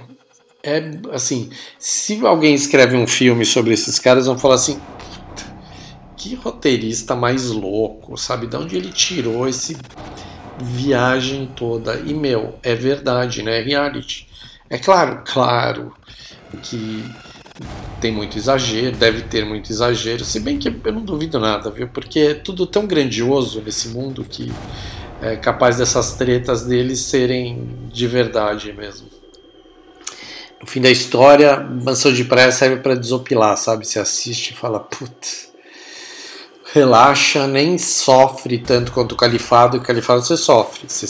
é 0.62 0.91
assim, 1.12 1.49
se 1.77 2.25
alguém 2.25 2.53
escreve 2.53 2.95
um 2.95 3.08
filme 3.08 3.45
sobre 3.45 3.73
esses 3.73 3.97
caras, 3.97 4.27
vão 4.27 4.38
falar 4.38 4.55
assim, 4.55 4.79
que 6.15 6.36
roteirista 6.36 7.15
mais 7.15 7.49
louco, 7.49 8.17
sabe? 8.17 8.45
De 8.45 8.58
onde 8.58 8.75
ele 8.75 8.91
tirou 8.91 9.47
esse 9.47 9.77
viagem 10.62 11.49
toda. 11.55 11.95
E, 11.95 12.13
meu, 12.13 12.60
é 12.62 12.75
verdade, 12.75 13.41
né? 13.41 13.62
Reality. 13.62 14.27
É 14.69 14.77
claro, 14.77 15.23
claro 15.25 15.93
que 16.62 17.03
tem 17.99 18.11
muito 18.11 18.37
exagero, 18.37 18.95
deve 18.95 19.23
ter 19.23 19.45
muito 19.45 19.71
exagero, 19.71 20.23
se 20.23 20.39
bem 20.39 20.57
que 20.57 20.73
eu 20.83 20.93
não 20.93 21.03
duvido 21.03 21.39
nada, 21.39 21.69
viu? 21.69 21.87
Porque 21.87 22.19
é 22.19 22.33
tudo 22.33 22.65
tão 22.65 22.85
grandioso 22.87 23.61
nesse 23.61 23.89
mundo 23.89 24.23
que 24.23 24.51
é 25.21 25.35
capaz 25.35 25.77
dessas 25.77 26.13
tretas 26.13 26.63
deles 26.63 26.99
serem 26.99 27.69
de 27.91 28.07
verdade 28.07 28.71
mesmo. 28.73 29.07
No 30.61 30.67
fim 30.67 30.81
da 30.81 30.89
história, 30.89 31.59
Mansão 31.59 32.11
de 32.11 32.25
Praia 32.25 32.51
serve 32.51 32.77
para 32.77 32.95
desopilar, 32.95 33.57
sabe? 33.57 33.85
Você 33.85 33.99
assiste 33.99 34.51
e 34.51 34.53
fala, 34.53 34.79
putz, 34.79 35.49
relaxa, 36.73 37.47
nem 37.47 37.77
sofre 37.77 38.59
tanto 38.59 38.91
quanto 38.91 39.13
o 39.13 39.15
Califado. 39.15 39.77
O 39.77 39.81
Califado 39.81 40.21
você 40.21 40.35
sofre, 40.35 40.81
você 40.87 41.07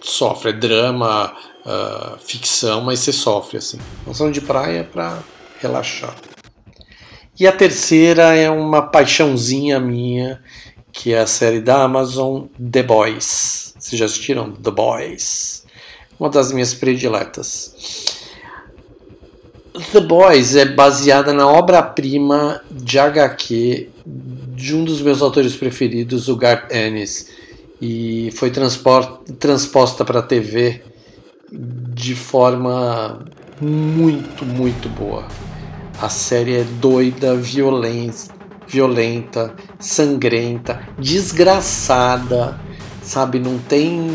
sofre, 0.00 0.50
é 0.50 0.52
drama, 0.52 1.34
uh, 1.66 2.18
ficção, 2.18 2.80
mas 2.80 3.00
você 3.00 3.12
sofre 3.12 3.58
assim. 3.58 3.78
Mansão 4.06 4.30
de 4.30 4.40
praia 4.40 4.78
é 4.78 4.82
para 4.82 5.18
relaxar. 5.60 6.14
E 7.38 7.46
a 7.46 7.52
terceira 7.52 8.34
é 8.34 8.50
uma 8.50 8.82
paixãozinha 8.82 9.78
minha, 9.78 10.42
que 10.90 11.12
é 11.12 11.20
a 11.20 11.26
série 11.26 11.60
da 11.60 11.82
Amazon 11.82 12.46
The 12.58 12.82
Boys. 12.82 13.74
Vocês 13.78 13.98
já 13.98 14.06
assistiram 14.06 14.52
The 14.52 14.70
Boys? 14.70 15.64
Uma 16.18 16.28
das 16.28 16.50
minhas 16.50 16.74
prediletas. 16.74 18.18
The 19.92 20.00
Boys 20.00 20.56
é 20.56 20.64
baseada 20.64 21.32
na 21.32 21.46
obra-prima 21.46 22.60
de 22.68 22.98
HQ 22.98 23.88
de 24.04 24.74
um 24.74 24.82
dos 24.82 25.00
meus 25.00 25.22
autores 25.22 25.54
preferidos, 25.54 26.28
o 26.28 26.34
Garth 26.34 26.72
Ennis, 26.72 27.30
e 27.80 28.32
foi 28.34 28.50
transposta 28.50 30.04
para 30.04 30.18
a 30.18 30.22
TV 30.22 30.82
de 31.94 32.16
forma 32.16 33.24
muito, 33.60 34.44
muito 34.44 34.88
boa. 34.88 35.28
A 36.00 36.08
série 36.08 36.56
é 36.58 36.62
doida, 36.62 37.34
violenta, 37.34 38.32
violenta, 38.68 39.52
sangrenta, 39.80 40.80
desgraçada, 40.96 42.60
sabe? 43.02 43.40
Não 43.40 43.58
tem 43.58 44.08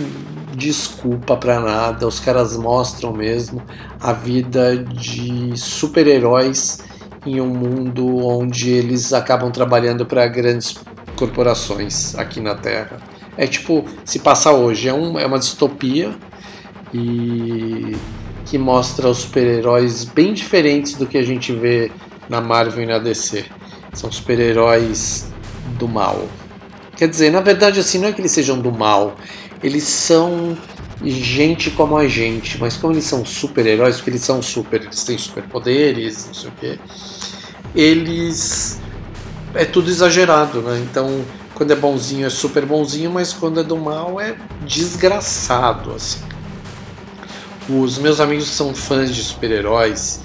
desculpa 0.55 1.35
para 1.35 1.59
nada. 1.59 2.07
Os 2.07 2.21
caras 2.21 2.55
mostram 2.55 3.11
mesmo 3.11 3.61
a 3.99 4.13
vida 4.13 4.77
de 4.77 5.57
super-heróis 5.57 6.79
em 7.25 7.41
um 7.41 7.47
mundo 7.47 8.25
onde 8.25 8.69
eles 8.69 9.11
acabam 9.11 9.51
trabalhando 9.51 10.05
para 10.05 10.25
grandes 10.27 10.75
corporações 11.17 12.15
aqui 12.15 12.39
na 12.39 12.55
Terra. 12.55 12.97
É 13.35 13.45
tipo, 13.45 13.83
se 14.05 14.19
passa 14.19 14.51
hoje, 14.51 14.87
é, 14.87 14.93
um, 14.93 15.19
é 15.19 15.25
uma 15.25 15.39
distopia 15.39 16.15
e 16.93 17.95
que 18.45 18.57
mostra 18.57 19.09
os 19.09 19.19
super-heróis 19.19 20.03
bem 20.03 20.33
diferentes 20.33 20.93
do 20.93 21.05
que 21.05 21.17
a 21.17 21.23
gente 21.23 21.53
vê 21.53 21.91
na 22.29 22.41
Marvel 22.41 22.83
e 22.83 22.85
na 22.85 22.99
DC. 22.99 23.45
São 23.93 24.11
super-heróis 24.11 25.31
do 25.77 25.87
mal. 25.87 26.27
Quer 26.95 27.07
dizer, 27.07 27.31
na 27.31 27.41
verdade, 27.41 27.79
assim, 27.79 27.97
não 27.97 28.07
é 28.07 28.13
que 28.13 28.21
eles 28.21 28.31
sejam 28.31 28.59
do 28.59 28.71
mal, 28.71 29.15
eles 29.63 29.83
são 29.83 30.57
gente 31.03 31.71
como 31.71 31.97
a 31.97 32.07
gente, 32.07 32.59
mas 32.59 32.77
como 32.77 32.93
eles 32.93 33.05
são 33.05 33.25
super-heróis, 33.25 33.97
porque 33.97 34.11
eles 34.11 34.21
são 34.21 34.41
super, 34.41 34.81
eles 34.81 35.03
têm 35.03 35.17
superpoderes, 35.17 36.27
não 36.27 36.33
sei 36.33 36.49
o 36.49 36.53
quê, 36.53 36.79
eles. 37.75 38.79
É 39.55 39.65
tudo 39.65 39.89
exagerado, 39.89 40.61
né? 40.61 40.83
Então, 40.89 41.23
quando 41.53 41.71
é 41.71 41.75
bonzinho 41.75 42.25
é 42.25 42.29
super 42.29 42.65
bonzinho, 42.65 43.11
mas 43.11 43.33
quando 43.33 43.59
é 43.59 43.63
do 43.63 43.77
mal 43.77 44.19
é 44.19 44.35
desgraçado, 44.65 45.93
assim. 45.93 46.32
Os 47.69 47.97
meus 47.97 48.19
amigos 48.19 48.47
são 48.47 48.75
fãs 48.75 49.15
de 49.15 49.23
super-heróis, 49.23 50.19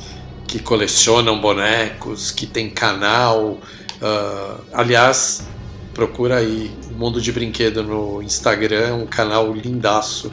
que 0.48 0.58
colecionam 0.58 1.40
bonecos, 1.40 2.32
que 2.32 2.46
tem 2.46 2.68
canal, 2.68 3.60
uh, 4.02 4.60
aliás, 4.72 5.46
procura 5.94 6.38
aí 6.38 6.68
Mundo 6.96 7.20
de 7.20 7.30
Brinquedo 7.30 7.84
no 7.84 8.20
Instagram, 8.20 8.96
um 8.96 9.06
canal 9.06 9.52
lindaço 9.52 10.32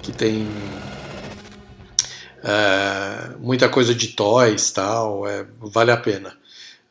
que 0.00 0.12
tem 0.12 0.46
uh, 2.44 3.36
muita 3.40 3.68
coisa 3.68 3.92
de 3.92 4.08
toys 4.08 4.70
tal, 4.70 5.26
é, 5.26 5.44
vale 5.60 5.90
a 5.90 5.96
pena. 5.96 6.32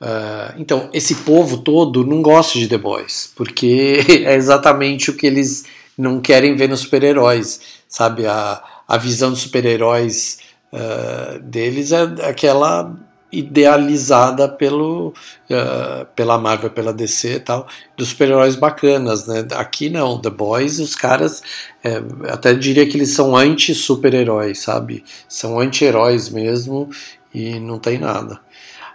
Uh, 0.01 0.53
então, 0.57 0.89
esse 0.91 1.15
povo 1.15 1.59
todo 1.59 2.05
não 2.05 2.21
gosta 2.21 2.59
de 2.59 2.67
The 2.67 2.77
Boys, 2.77 3.31
porque 3.33 4.03
é 4.25 4.35
exatamente 4.35 5.09
o 5.09 5.15
que 5.15 5.25
eles 5.25 5.63
não 5.97 6.19
querem 6.19 6.57
ver 6.57 6.67
nos 6.67 6.81
super-heróis, 6.81 7.61
sabe? 7.87 8.27
A, 8.27 8.61
a 8.87 8.97
visão 8.97 9.31
dos 9.31 9.41
super-heróis 9.41 10.39
uh, 10.71 11.39
deles 11.39 11.91
é 11.91 12.01
aquela 12.27 12.95
idealizada 13.31 14.47
pelo, 14.47 15.13
uh, 15.49 16.05
pela 16.15 16.37
Marvel, 16.37 16.69
pela 16.69 16.93
DC 16.93 17.33
e 17.33 17.39
tal, 17.39 17.67
dos 17.97 18.09
super-heróis 18.09 18.55
bacanas, 18.55 19.27
né? 19.27 19.45
Aqui 19.55 19.89
não, 19.89 20.19
The 20.19 20.29
Boys, 20.29 20.79
os 20.79 20.95
caras, 20.95 21.43
é, 21.83 22.01
até 22.29 22.53
diria 22.53 22.87
que 22.87 22.95
eles 22.95 23.09
são 23.09 23.35
anti-super-heróis, 23.35 24.59
sabe? 24.59 25.03
São 25.27 25.59
anti-heróis 25.59 26.29
mesmo 26.29 26.89
e 27.33 27.59
não 27.59 27.77
tem 27.77 27.97
nada. 27.97 28.39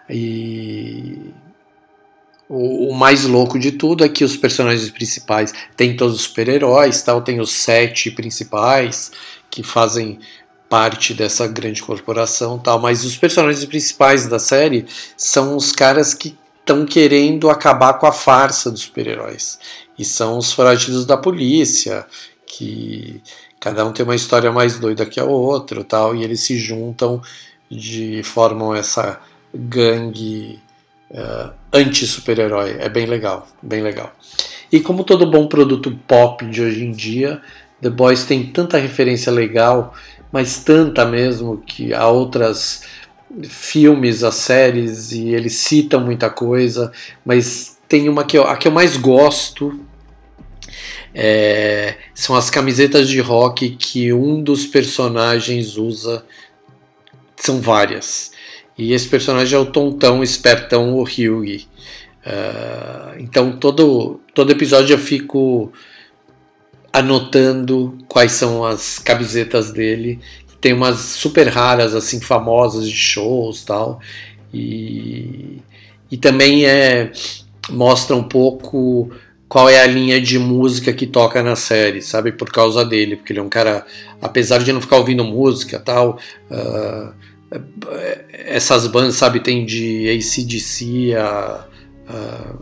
E 0.09 1.33
o, 2.49 2.89
o, 2.89 2.95
mais 2.95 3.25
louco 3.27 3.59
de 3.59 3.73
tudo 3.73 4.05
é 4.05 4.09
que 4.09 4.25
os 4.25 4.37
personagens 4.37 4.91
principais 4.91 5.53
têm 5.77 5.97
todos 5.97 6.17
os 6.17 6.23
super-heróis, 6.23 7.03
tal, 7.03 7.23
tem 7.23 7.41
os 7.41 7.53
sete 7.53 8.11
principais 8.11 9.13
que 9.51 9.63
fazem 9.63 10.19
parte 10.69 11.13
dessa 11.13 11.49
grande 11.49 11.83
corporação, 11.83 12.59
tal, 12.59 12.79
mas 12.79 13.05
os 13.05 13.17
personagens 13.17 13.65
principais 13.65 14.29
da 14.29 14.39
série 14.39 14.87
são 15.17 15.57
os 15.57 15.73
caras 15.73 16.15
que 16.15 16.39
estão 16.61 16.87
querendo 16.87 17.51
acabar 17.51 17.95
com 17.95 18.07
a 18.07 18.13
farsa 18.13 18.71
dos 18.71 18.83
super-heróis. 18.83 19.59
E 19.99 20.05
são 20.05 20.39
os 20.39 20.53
foragidos 20.53 21.05
da 21.05 21.17
polícia, 21.17 22.07
que 22.47 23.21
cada 23.59 23.85
um 23.85 23.93
tem 23.93 24.05
uma 24.05 24.15
história 24.15 24.53
mais 24.53 24.79
doida 24.79 25.05
que 25.05 25.19
a 25.19 25.25
outra, 25.25 25.83
tal, 25.83 26.15
e 26.15 26.23
eles 26.23 26.41
se 26.41 26.57
juntam 26.57 27.21
de 27.69 28.23
formam 28.23 28.75
essa 28.75 29.21
gangue 29.53 30.61
uh, 31.11 31.53
anti-super-herói. 31.73 32.77
É 32.79 32.89
bem 32.89 33.07
legal, 33.07 33.49
bem 33.61 33.83
legal. 33.83 34.13
E 34.71 34.79
como 34.79 35.03
todo 35.03 35.31
bom 35.31 35.49
produto 35.49 35.99
pop 36.07 36.47
de 36.47 36.63
hoje 36.63 36.85
em 36.85 36.93
dia, 36.93 37.43
The 37.81 37.91
Boys 37.91 38.25
tem 38.25 38.47
tanta 38.47 38.79
referência 38.79 39.33
legal, 39.33 39.95
mas 40.33 40.59
tanta 40.59 41.05
mesmo 41.05 41.59
que 41.59 41.95
há 41.95 42.09
outras 42.09 42.83
filmes, 43.45 44.25
as 44.25 44.35
séries 44.37 45.13
e 45.13 45.29
eles 45.29 45.55
citam 45.55 46.01
muita 46.01 46.29
coisa, 46.29 46.93
mas 47.25 47.79
tem 47.89 48.09
uma 48.09 48.25
que 48.25 48.37
eu, 48.37 48.45
a 48.45 48.57
que 48.57 48.69
eu 48.69 48.73
mais 48.73 48.97
gosto 48.97 49.81
é, 51.15 51.97
são 52.15 52.37
as 52.37 52.51
camisetas 52.51 53.09
de 53.09 53.21
rock 53.21 53.71
que 53.71 54.13
um 54.13 54.43
dos 54.43 54.67
personagens 54.67 55.77
usa. 55.77 56.25
São 57.37 57.61
várias. 57.61 58.33
E 58.77 58.93
esse 58.93 59.09
personagem 59.09 59.57
é 59.57 59.61
o 59.61 59.67
tontão, 59.67 60.23
espertão, 60.23 60.95
o 60.95 61.03
Hughie. 61.03 61.69
Uh, 62.25 63.19
então 63.19 63.53
todo, 63.53 64.21
todo 64.35 64.53
episódio 64.53 64.93
eu 64.95 64.99
fico 64.99 65.73
anotando 66.93 67.99
quais 68.09 68.33
são 68.33 68.65
as 68.65 68.99
camisetas 68.99 69.73
dele. 69.73 70.19
Tem 70.61 70.73
umas 70.73 70.99
super 70.99 71.49
raras, 71.49 71.95
assim, 71.95 72.21
famosas 72.21 72.89
de 72.89 72.97
shows 72.97 73.65
tal. 73.65 74.01
E, 74.53 75.59
e 76.11 76.17
também 76.17 76.67
é, 76.67 77.13
mostra 77.71 78.15
um 78.17 78.23
pouco 78.23 79.11
qual 79.49 79.69
é 79.69 79.81
a 79.81 79.87
linha 79.87 80.21
de 80.21 80.39
música 80.39 80.93
que 80.93 81.07
toca 81.07 81.43
na 81.43 81.57
série, 81.57 82.01
sabe? 82.03 82.31
Por 82.31 82.53
causa 82.53 82.85
dele, 82.85 83.17
porque 83.17 83.33
ele 83.33 83.41
é 83.41 83.43
um 83.43 83.49
cara, 83.49 83.85
apesar 84.23 84.59
de 84.59 84.73
não 84.73 84.81
ficar 84.81 84.99
ouvindo 84.99 85.25
música 85.25 85.81
tal, 85.81 86.19
uh, 86.51 87.13
essas 88.31 88.87
bandas, 88.87 89.17
sabe, 89.17 89.41
tem 89.41 89.67
de 89.67 90.09
ACDC 90.09 91.15
a, 91.17 91.67
a. 92.09 92.55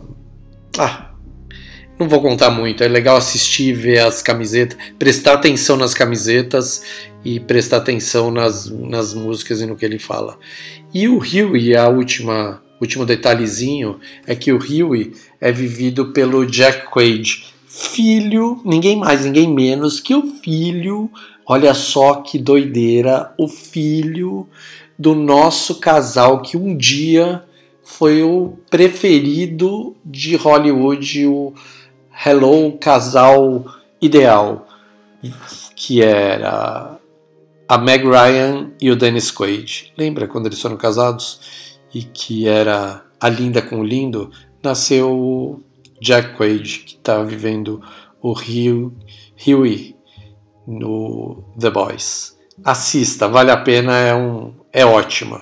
Ah, 0.79 1.08
não 1.99 2.07
vou 2.07 2.21
contar 2.21 2.49
muito, 2.49 2.81
é 2.81 2.87
legal 2.87 3.17
assistir, 3.17 3.73
ver 3.73 3.99
as 3.99 4.21
camisetas, 4.21 4.77
prestar 4.97 5.33
atenção 5.33 5.75
nas 5.75 5.93
camisetas 5.93 6.81
e 7.25 7.41
prestar 7.41 7.77
atenção 7.77 8.31
nas, 8.31 8.69
nas 8.69 9.13
músicas 9.13 9.59
e 9.59 9.65
no 9.65 9.75
que 9.75 9.83
ele 9.83 9.99
fala. 9.99 10.39
E 10.93 11.09
o 11.09 11.17
Huey, 11.17 11.75
a 11.75 11.89
última, 11.89 12.63
último 12.79 13.05
detalhezinho, 13.05 13.99
é 14.25 14.33
que 14.33 14.53
o 14.53 14.57
Huey 14.57 15.11
é 15.41 15.51
vivido 15.51 16.13
pelo 16.13 16.45
Jack 16.45 16.89
Quaid, 16.89 17.53
filho, 17.67 18.61
ninguém 18.63 18.95
mais, 18.95 19.25
ninguém 19.25 19.53
menos 19.53 19.99
que 19.99 20.15
o 20.15 20.35
filho, 20.41 21.11
olha 21.45 21.73
só 21.73 22.15
que 22.15 22.39
doideira, 22.39 23.33
o 23.37 23.49
filho 23.49 24.47
do 24.97 25.13
nosso 25.13 25.75
casal 25.75 26.41
que 26.41 26.55
um 26.55 26.75
dia 26.75 27.43
foi 27.83 28.23
o 28.23 28.53
preferido 28.69 29.95
de 30.05 30.35
Hollywood, 30.35 31.25
o 31.25 31.53
Hello 32.21 32.77
Casal 32.77 33.63
Ideal, 34.01 34.67
que 35.73 36.01
era 36.03 36.99
a 37.65 37.77
Meg 37.77 38.05
Ryan 38.05 38.71
e 38.81 38.91
o 38.91 38.95
Dennis 38.97 39.31
Quaid. 39.31 39.93
Lembra 39.97 40.27
quando 40.27 40.47
eles 40.47 40.61
foram 40.61 40.75
casados? 40.75 41.79
E 41.93 42.03
que 42.03 42.45
era 42.45 43.05
a 43.21 43.29
linda 43.29 43.61
com 43.61 43.79
o 43.79 43.85
lindo? 43.85 44.31
Nasceu 44.61 45.63
Jack 46.01 46.35
Quaid, 46.35 46.79
que 46.79 46.95
está 46.95 47.23
vivendo 47.23 47.81
o 48.21 48.33
Hugh, 48.33 48.93
Huey 49.47 49.95
no 50.67 51.41
The 51.57 51.69
Boys. 51.69 52.37
Assista, 52.65 53.29
vale 53.29 53.49
a 53.49 53.57
pena, 53.57 53.97
é, 53.97 54.13
um, 54.13 54.53
é 54.73 54.85
ótima. 54.85 55.41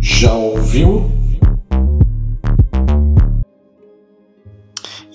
Já 0.00 0.34
ouviu? 0.34 1.21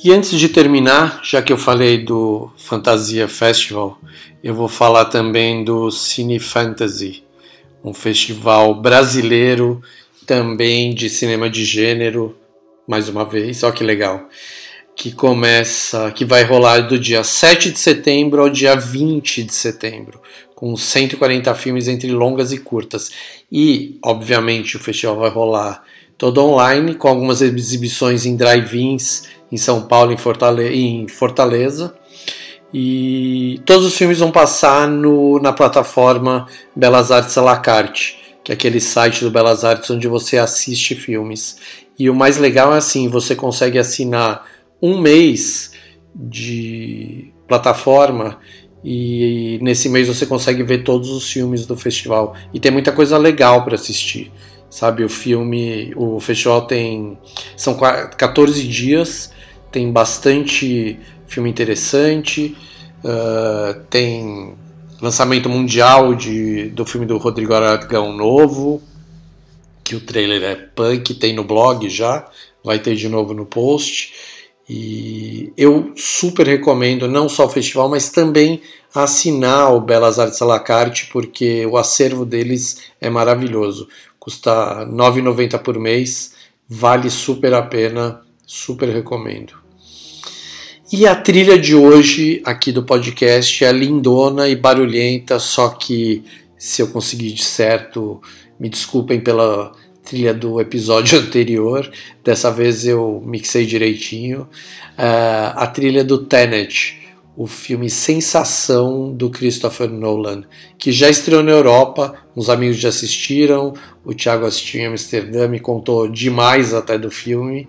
E 0.07 0.13
antes 0.13 0.39
de 0.39 0.47
terminar, 0.47 1.19
já 1.21 1.41
que 1.41 1.51
eu 1.51 1.57
falei 1.57 1.97
do 1.97 2.49
Fantasia 2.55 3.27
Festival, 3.27 3.99
eu 4.41 4.55
vou 4.55 4.69
falar 4.69 5.03
também 5.03 5.65
do 5.65 5.91
Cine 5.91 6.39
Fantasy, 6.39 7.25
um 7.83 7.93
festival 7.93 8.73
brasileiro 8.73 9.81
também 10.25 10.95
de 10.95 11.09
cinema 11.09 11.49
de 11.49 11.65
gênero, 11.65 12.37
mais 12.87 13.09
uma 13.09 13.25
vez, 13.25 13.63
olha 13.63 13.73
que 13.73 13.83
legal, 13.83 14.29
que 14.95 15.11
começa, 15.11 16.09
que 16.11 16.23
vai 16.23 16.45
rolar 16.45 16.87
do 16.87 16.97
dia 16.97 17.21
7 17.21 17.73
de 17.73 17.77
setembro 17.77 18.41
ao 18.41 18.49
dia 18.49 18.77
20 18.77 19.43
de 19.43 19.53
setembro, 19.53 20.21
com 20.57 20.75
140 20.75 21.53
filmes 21.53 21.87
entre 21.87 22.09
longas 22.09 22.51
e 22.51 22.57
curtas. 22.57 23.11
E, 23.51 23.99
obviamente, 24.03 24.75
o 24.75 24.79
festival 24.79 25.17
vai 25.17 25.29
rolar 25.29 25.83
todo 26.17 26.43
online, 26.43 26.95
com 26.95 27.07
algumas 27.07 27.43
exibições 27.43 28.25
em 28.25 28.35
drive-ins 28.35 29.25
em 29.51 29.55
São 29.55 29.83
Paulo, 29.83 30.11
em 30.11 30.17
Fortaleza, 30.17 30.73
em 30.73 31.07
Fortaleza. 31.07 31.93
E 32.73 33.61
todos 33.67 33.85
os 33.85 33.95
filmes 33.95 34.17
vão 34.17 34.31
passar 34.31 34.87
no, 34.87 35.39
na 35.39 35.53
plataforma 35.53 36.47
Belas 36.75 37.11
Artes 37.11 37.37
à 37.37 37.43
la 37.43 37.57
carte, 37.57 38.17
que 38.43 38.51
é 38.51 38.55
aquele 38.55 38.81
site 38.81 39.23
do 39.23 39.29
Belas 39.29 39.63
Artes 39.63 39.91
onde 39.91 40.07
você 40.07 40.39
assiste 40.39 40.95
filmes. 40.95 41.57
E 41.99 42.09
o 42.09 42.15
mais 42.15 42.39
legal 42.39 42.73
é 42.73 42.79
assim, 42.79 43.07
você 43.09 43.35
consegue 43.35 43.77
assinar 43.77 44.43
um 44.81 44.99
mês 44.99 45.71
de 46.15 47.31
plataforma 47.47 48.39
e 48.83 49.59
nesse 49.61 49.89
mês 49.89 50.07
você 50.07 50.25
consegue 50.25 50.63
ver 50.63 50.83
todos 50.83 51.09
os 51.09 51.29
filmes 51.31 51.65
do 51.65 51.75
festival. 51.75 52.35
E 52.53 52.59
tem 52.59 52.71
muita 52.71 52.91
coisa 52.91 53.17
legal 53.17 53.63
para 53.63 53.75
assistir. 53.75 54.31
Sabe, 54.69 55.03
o 55.03 55.09
filme, 55.09 55.93
o 55.95 56.19
festival 56.19 56.67
tem 56.67 57.17
são 57.55 57.75
14 57.75 58.67
dias 58.67 59.31
tem 59.71 59.91
bastante 59.91 60.99
filme 61.27 61.49
interessante, 61.49 62.55
uh, 63.03 63.79
tem 63.89 64.55
lançamento 65.01 65.49
mundial 65.49 66.15
de, 66.15 66.69
do 66.69 66.85
filme 66.85 67.05
do 67.05 67.17
Rodrigo 67.17 67.53
Aragão 67.53 68.11
novo, 68.11 68.81
que 69.83 69.95
o 69.95 69.99
trailer 69.99 70.43
é 70.43 70.55
punk, 70.55 71.13
tem 71.13 71.33
no 71.33 71.43
blog 71.43 71.87
já, 71.89 72.27
vai 72.63 72.79
ter 72.79 72.95
de 72.95 73.07
novo 73.07 73.33
no 73.33 73.45
post. 73.45 74.13
E 74.69 75.53
eu 75.57 75.93
super 75.95 76.45
recomendo 76.45 77.07
não 77.07 77.29
só 77.29 77.45
o 77.45 77.49
festival, 77.49 77.89
mas 77.89 78.09
também 78.09 78.61
assinar 78.93 79.73
o 79.73 79.79
Belas 79.79 80.19
Artes 80.19 80.41
à 80.41 80.45
la 80.45 80.59
carte, 80.59 81.07
porque 81.11 81.65
o 81.65 81.77
acervo 81.77 82.25
deles 82.25 82.81
é 82.99 83.09
maravilhoso. 83.09 83.87
Custa 84.19 84.79
R$ 84.79 84.85
9,90 84.85 85.59
por 85.59 85.79
mês, 85.79 86.33
vale 86.67 87.09
super 87.09 87.53
a 87.53 87.61
pena 87.61 88.21
Super 88.49 88.87
recomendo. 88.87 89.55
E 90.89 91.05
a 91.05 91.13
trilha 91.13 91.59
de 91.59 91.75
hoje 91.75 92.41
aqui 92.45 92.71
do 92.71 92.81
podcast 92.81 93.65
é 93.65 93.73
lindona 93.73 94.47
e 94.47 94.55
barulhenta, 94.55 95.37
só 95.37 95.67
que 95.67 96.23
se 96.57 96.81
eu 96.81 96.87
conseguir 96.87 97.33
de 97.33 97.43
certo, 97.43 98.21
me 98.57 98.69
desculpem 98.69 99.19
pela 99.19 99.73
trilha 100.07 100.33
do 100.33 100.61
episódio 100.61 101.19
anterior, 101.19 101.89
dessa 102.23 102.49
vez 102.49 102.87
eu 102.87 103.21
mixei 103.25 103.65
direitinho. 103.65 104.41
Uh, 104.97 105.53
a 105.55 105.67
trilha 105.67 106.03
do 106.03 106.19
Tenet, 106.19 106.99
o 107.35 107.45
filme 107.45 107.89
Sensação 107.89 109.11
do 109.11 109.29
Christopher 109.29 109.89
Nolan, 109.89 110.43
que 110.77 110.91
já 110.91 111.09
estreou 111.09 111.43
na 111.43 111.51
Europa, 111.51 112.15
uns 112.35 112.49
amigos 112.49 112.77
já 112.77 112.89
assistiram, 112.89 113.73
o 114.03 114.13
Thiago 114.13 114.45
assistiu 114.45 114.81
em 114.81 114.87
Amsterdã, 114.87 115.47
me 115.47 115.59
contou 115.59 116.07
demais 116.07 116.73
até 116.73 116.97
do 116.97 117.11
filme 117.11 117.67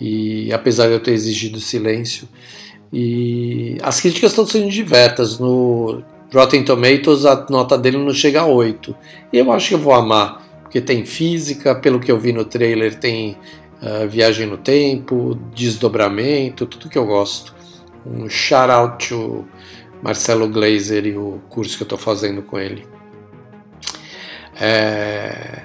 e 0.00 0.52
apesar 0.52 0.88
de 0.88 0.94
eu 0.94 1.00
ter 1.00 1.12
exigido 1.12 1.60
silêncio. 1.60 2.28
E 2.92 3.76
as 3.82 4.00
críticas 4.00 4.32
estão 4.32 4.46
sendo 4.46 4.70
diversas. 4.70 5.38
No 5.38 6.02
Rotten 6.32 6.64
Tomatoes 6.64 7.24
a 7.24 7.46
nota 7.50 7.76
dele 7.76 7.98
não 7.98 8.12
chega 8.12 8.40
a 8.40 8.46
8. 8.46 8.94
E 9.32 9.38
eu 9.38 9.52
acho 9.52 9.68
que 9.68 9.74
eu 9.74 9.78
vou 9.78 9.92
amar, 9.92 10.45
porque 10.76 10.80
tem 10.80 11.06
física, 11.06 11.74
pelo 11.74 11.98
que 11.98 12.12
eu 12.12 12.18
vi 12.18 12.34
no 12.34 12.44
trailer, 12.44 12.94
tem 12.94 13.38
uh, 13.80 14.06
viagem 14.08 14.46
no 14.46 14.58
tempo, 14.58 15.38
desdobramento, 15.54 16.66
tudo 16.66 16.90
que 16.90 16.98
eu 16.98 17.06
gosto. 17.06 17.54
Um 18.04 18.28
shout 18.28 18.70
out 18.70 19.08
to 19.08 19.46
Marcelo 20.02 20.46
Glazer 20.48 21.06
e 21.06 21.16
o 21.16 21.40
curso 21.48 21.78
que 21.78 21.82
eu 21.82 21.86
estou 21.86 21.98
fazendo 21.98 22.42
com 22.42 22.58
ele. 22.58 22.86
É... 24.60 25.62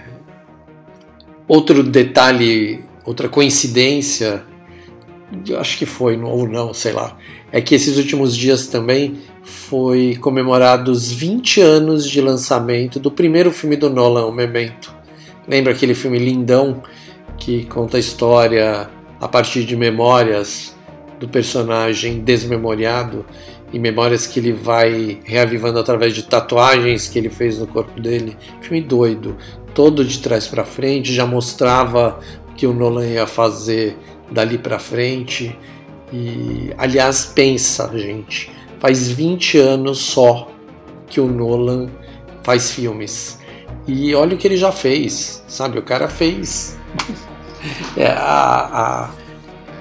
Outro 1.46 1.84
detalhe 1.84 2.86
outra 3.04 3.28
coincidência, 3.28 4.46
acho 5.60 5.78
que 5.78 5.86
foi, 5.86 6.18
ou 6.18 6.48
não, 6.48 6.74
sei 6.74 6.94
lá, 6.94 7.18
é 7.52 7.60
que 7.60 7.76
esses 7.76 7.98
últimos 7.98 8.36
dias 8.36 8.68
também 8.68 9.20
foi 9.44 10.16
comemorados 10.22 11.12
20 11.12 11.60
anos 11.60 12.10
de 12.10 12.22
lançamento 12.22 13.00
do 13.00 13.12
primeiro 13.12 13.52
filme 13.52 13.76
do 13.76 13.90
Nolan, 13.90 14.26
O 14.26 14.32
Memento. 14.32 15.01
Lembra 15.48 15.74
aquele 15.74 15.96
filme 15.96 16.20
lindão 16.20 16.84
que 17.38 17.66
conta 17.66 17.98
a 17.98 18.00
história 18.00 18.90
a 19.20 19.28
partir 19.28 19.64
de 19.64 19.76
memórias 19.76 20.76
do 21.20 21.28
personagem 21.28 22.20
desmemoriado 22.20 23.26
e 23.72 23.80
memórias 23.80 24.28
que 24.28 24.40
ele 24.40 24.52
vai 24.52 25.20
reavivando 25.24 25.80
através 25.80 26.14
de 26.14 26.24
tatuagens 26.24 27.08
que 27.08 27.18
ele 27.18 27.30
fez 27.30 27.58
no 27.58 27.68
corpo 27.68 28.00
dele. 28.00 28.38
Filme 28.60 28.82
doido, 28.82 29.38
todo 29.74 30.04
de 30.04 30.20
trás 30.20 30.48
para 30.48 30.66
frente, 30.66 31.14
já 31.14 31.26
mostrava 31.26 32.20
que 32.56 32.68
o 32.68 32.74
Nolan 32.74 33.08
ia 33.08 33.26
fazer 33.26 33.98
dali 34.30 34.58
para 34.58 34.78
frente. 34.78 35.58
E 36.12 36.72
aliás, 36.78 37.26
pensa, 37.26 37.90
gente, 37.96 38.52
faz 38.80 39.10
20 39.10 39.58
anos 39.58 40.00
só 40.00 40.52
que 41.08 41.22
o 41.22 41.28
Nolan 41.28 41.90
faz 42.44 42.72
filmes. 42.72 43.40
E 43.88 44.14
olha 44.14 44.36
o 44.36 44.38
que 44.38 44.48
ele 44.48 44.58
já 44.58 44.72
fez, 44.72 45.44
sabe? 45.48 45.80
O 45.80 45.82
cara 45.82 46.08
fez 46.08 46.78
é, 47.98 48.08
a, 48.08 49.08
a, 49.08 49.10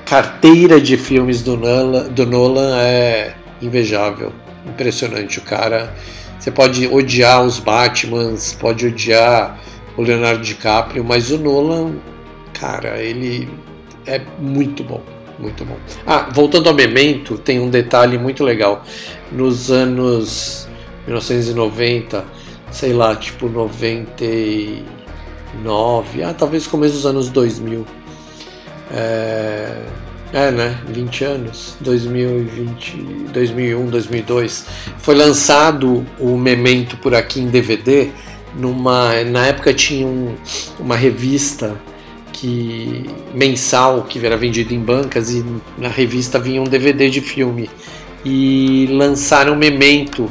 carteira 0.05 0.81
de 0.81 0.97
filmes 0.97 1.43
do 1.43 1.57
Nolan, 1.57 2.09
do 2.09 2.27
Nolan 2.27 2.77
é 2.79 3.35
invejável, 3.61 4.33
impressionante. 4.67 5.39
O 5.39 5.43
cara, 5.43 5.95
você 6.39 6.51
pode 6.51 6.87
odiar 6.87 7.45
os 7.45 7.59
Batmans, 7.59 8.55
pode 8.55 8.87
odiar 8.87 9.61
o 9.97 10.03
Leonardo 10.03 10.43
DiCaprio, 10.43 11.05
mas 11.05 11.31
o 11.31 11.39
Nolan, 11.39 11.97
cara, 12.59 13.03
ele 13.03 13.49
é 14.07 14.21
muito 14.39 14.83
bom, 14.83 15.03
muito 15.39 15.65
bom. 15.65 15.77
Ah, 16.07 16.29
voltando 16.33 16.69
ao 16.69 16.75
Memento, 16.75 17.37
tem 17.37 17.61
um 17.61 17.69
detalhe 17.69 18.19
muito 18.19 18.43
legal. 18.43 18.85
Nos 19.31 19.71
anos 19.71 20.67
1990, 21.07 22.25
sei 22.71 22.93
lá, 22.93 23.17
tipo 23.17 23.49
99, 23.49 26.23
ah, 26.23 26.35
talvez 26.35 26.67
começo 26.67 26.95
dos 26.95 27.07
anos 27.07 27.29
2000. 27.29 27.87
É, 28.93 29.83
é, 30.33 30.51
né? 30.51 30.79
20 30.89 31.25
anos, 31.25 31.77
2020, 31.81 32.97
2001, 33.33 33.87
2002. 33.87 34.67
Foi 34.99 35.15
lançado 35.15 36.05
o 36.19 36.37
Memento 36.37 36.97
por 36.97 37.15
aqui 37.15 37.41
em 37.41 37.49
DVD. 37.49 38.11
Numa, 38.57 39.23
na 39.25 39.47
época 39.47 39.73
tinha 39.73 40.07
um, 40.07 40.35
uma 40.79 40.97
revista 40.97 41.77
que 42.33 43.09
mensal 43.35 44.05
que 44.05 44.25
era 44.25 44.37
vendida 44.37 44.73
em 44.73 44.81
bancas 44.81 45.31
e 45.31 45.45
na 45.77 45.89
revista 45.89 46.39
vinha 46.39 46.61
um 46.61 46.65
DVD 46.65 47.11
de 47.11 47.21
filme 47.21 47.69
e 48.25 48.89
lançaram 48.91 49.57
Memento, 49.57 50.31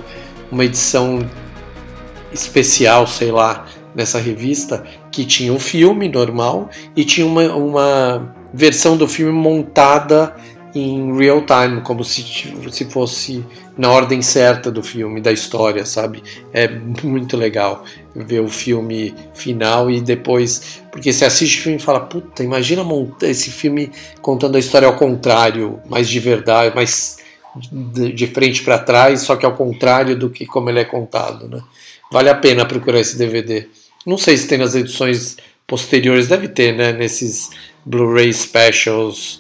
uma 0.52 0.66
edição 0.66 1.28
especial, 2.32 3.08
sei 3.08 3.32
lá, 3.32 3.66
nessa 3.96 4.20
revista 4.20 4.84
que 5.12 5.26
tinha 5.26 5.52
um 5.52 5.60
filme 5.60 6.08
normal 6.08 6.70
e 6.96 7.04
tinha 7.04 7.26
uma, 7.26 7.54
uma 7.56 8.36
versão 8.54 8.96
do 8.98 9.08
filme 9.08 9.32
montada 9.32 10.36
em 10.74 11.18
real 11.18 11.44
time, 11.46 11.82
como 11.82 12.04
se, 12.04 12.24
se 12.72 12.86
fosse 12.86 13.44
na 13.78 13.90
ordem 13.90 14.22
certa 14.22 14.70
do 14.70 14.84
filme, 14.84 15.20
da 15.20 15.32
história, 15.32 15.86
sabe? 15.86 16.22
É 16.54 16.68
muito 16.68 17.36
legal 17.36 17.84
ver 18.16 18.42
o 18.42 18.50
filme 18.50 19.16
final 19.34 19.90
e 19.90 20.00
depois. 20.00 20.82
Porque 20.92 21.12
você 21.12 21.26
assiste 21.26 21.60
o 21.60 21.64
filme 21.64 21.78
e 21.78 21.82
fala, 21.82 22.02
puta, 22.02 22.44
imagina 22.44 22.84
esse 23.24 23.50
filme 23.50 23.92
contando 24.22 24.58
a 24.58 24.60
história 24.60 24.88
ao 24.88 24.96
contrário, 24.96 25.80
mais 25.90 26.08
de 26.08 26.20
verdade, 26.20 26.76
mais 26.76 27.18
de 27.72 28.28
frente 28.28 28.64
para 28.64 28.78
trás, 28.78 29.22
só 29.22 29.36
que 29.36 29.46
ao 29.46 29.56
contrário 29.56 30.16
do 30.16 30.30
que 30.30 30.46
como 30.46 30.70
ele 30.70 30.80
é 30.80 30.86
contado, 30.86 31.48
né? 31.48 31.62
Vale 32.12 32.30
a 32.30 32.36
pena 32.36 32.66
procurar 32.66 33.00
esse 33.00 33.18
DVD. 33.18 33.68
Não 34.06 34.18
sei 34.18 34.36
se 34.38 34.48
tem 34.48 34.58
nas 34.58 34.76
edições 34.76 35.38
posteriores, 35.68 36.28
deve 36.28 36.48
ter, 36.48 36.74
né? 36.76 36.92
Nesses 36.92 37.50
Blu-ray 37.86 38.34
specials, 38.34 39.40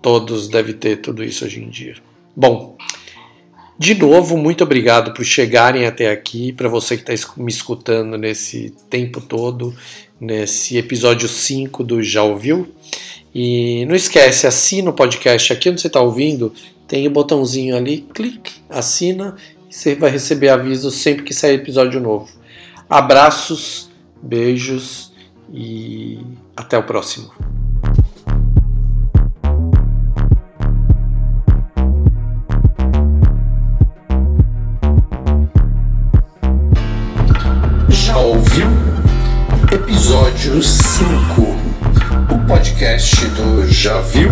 todos 0.00 0.48
deve 0.48 0.72
ter 0.72 0.96
tudo 0.96 1.22
isso 1.22 1.44
hoje 1.44 1.62
em 1.62 1.68
dia. 1.68 1.96
Bom, 2.34 2.76
de 3.78 3.94
novo, 3.94 4.38
muito 4.38 4.64
obrigado 4.64 5.12
por 5.12 5.24
chegarem 5.24 5.84
até 5.84 6.10
aqui, 6.10 6.50
para 6.50 6.68
você 6.68 6.96
que 6.96 7.10
está 7.10 7.32
me 7.36 7.50
escutando 7.50 8.16
nesse 8.16 8.72
tempo 8.88 9.20
todo, 9.20 9.76
nesse 10.18 10.78
episódio 10.78 11.28
5 11.28 11.84
do 11.84 12.02
Já 12.02 12.22
Ouviu. 12.22 12.72
E 13.34 13.84
não 13.84 13.94
esquece, 13.94 14.46
assina 14.46 14.88
o 14.88 14.94
podcast 14.94 15.52
aqui 15.52 15.68
onde 15.68 15.82
você 15.82 15.88
está 15.88 16.00
ouvindo, 16.00 16.54
tem 16.88 17.06
o 17.06 17.10
botãozinho 17.10 17.76
ali, 17.76 18.06
clique, 18.14 18.54
assina 18.70 19.36
você 19.76 19.94
vai 19.94 20.08
receber 20.08 20.48
aviso 20.48 20.90
sempre 20.90 21.22
que 21.22 21.34
sair 21.34 21.56
episódio 21.56 22.00
novo. 22.00 22.26
Abraços, 22.88 23.90
beijos 24.22 25.12
e 25.52 26.18
até 26.56 26.78
o 26.78 26.82
próximo. 26.82 27.30
Já 37.90 38.16
ouviu? 38.16 38.66
Episódio 39.70 40.62
5 40.62 41.42
O 42.32 42.46
podcast 42.48 43.26
do 43.28 43.66
Já 43.66 44.00
Viu? 44.00 44.30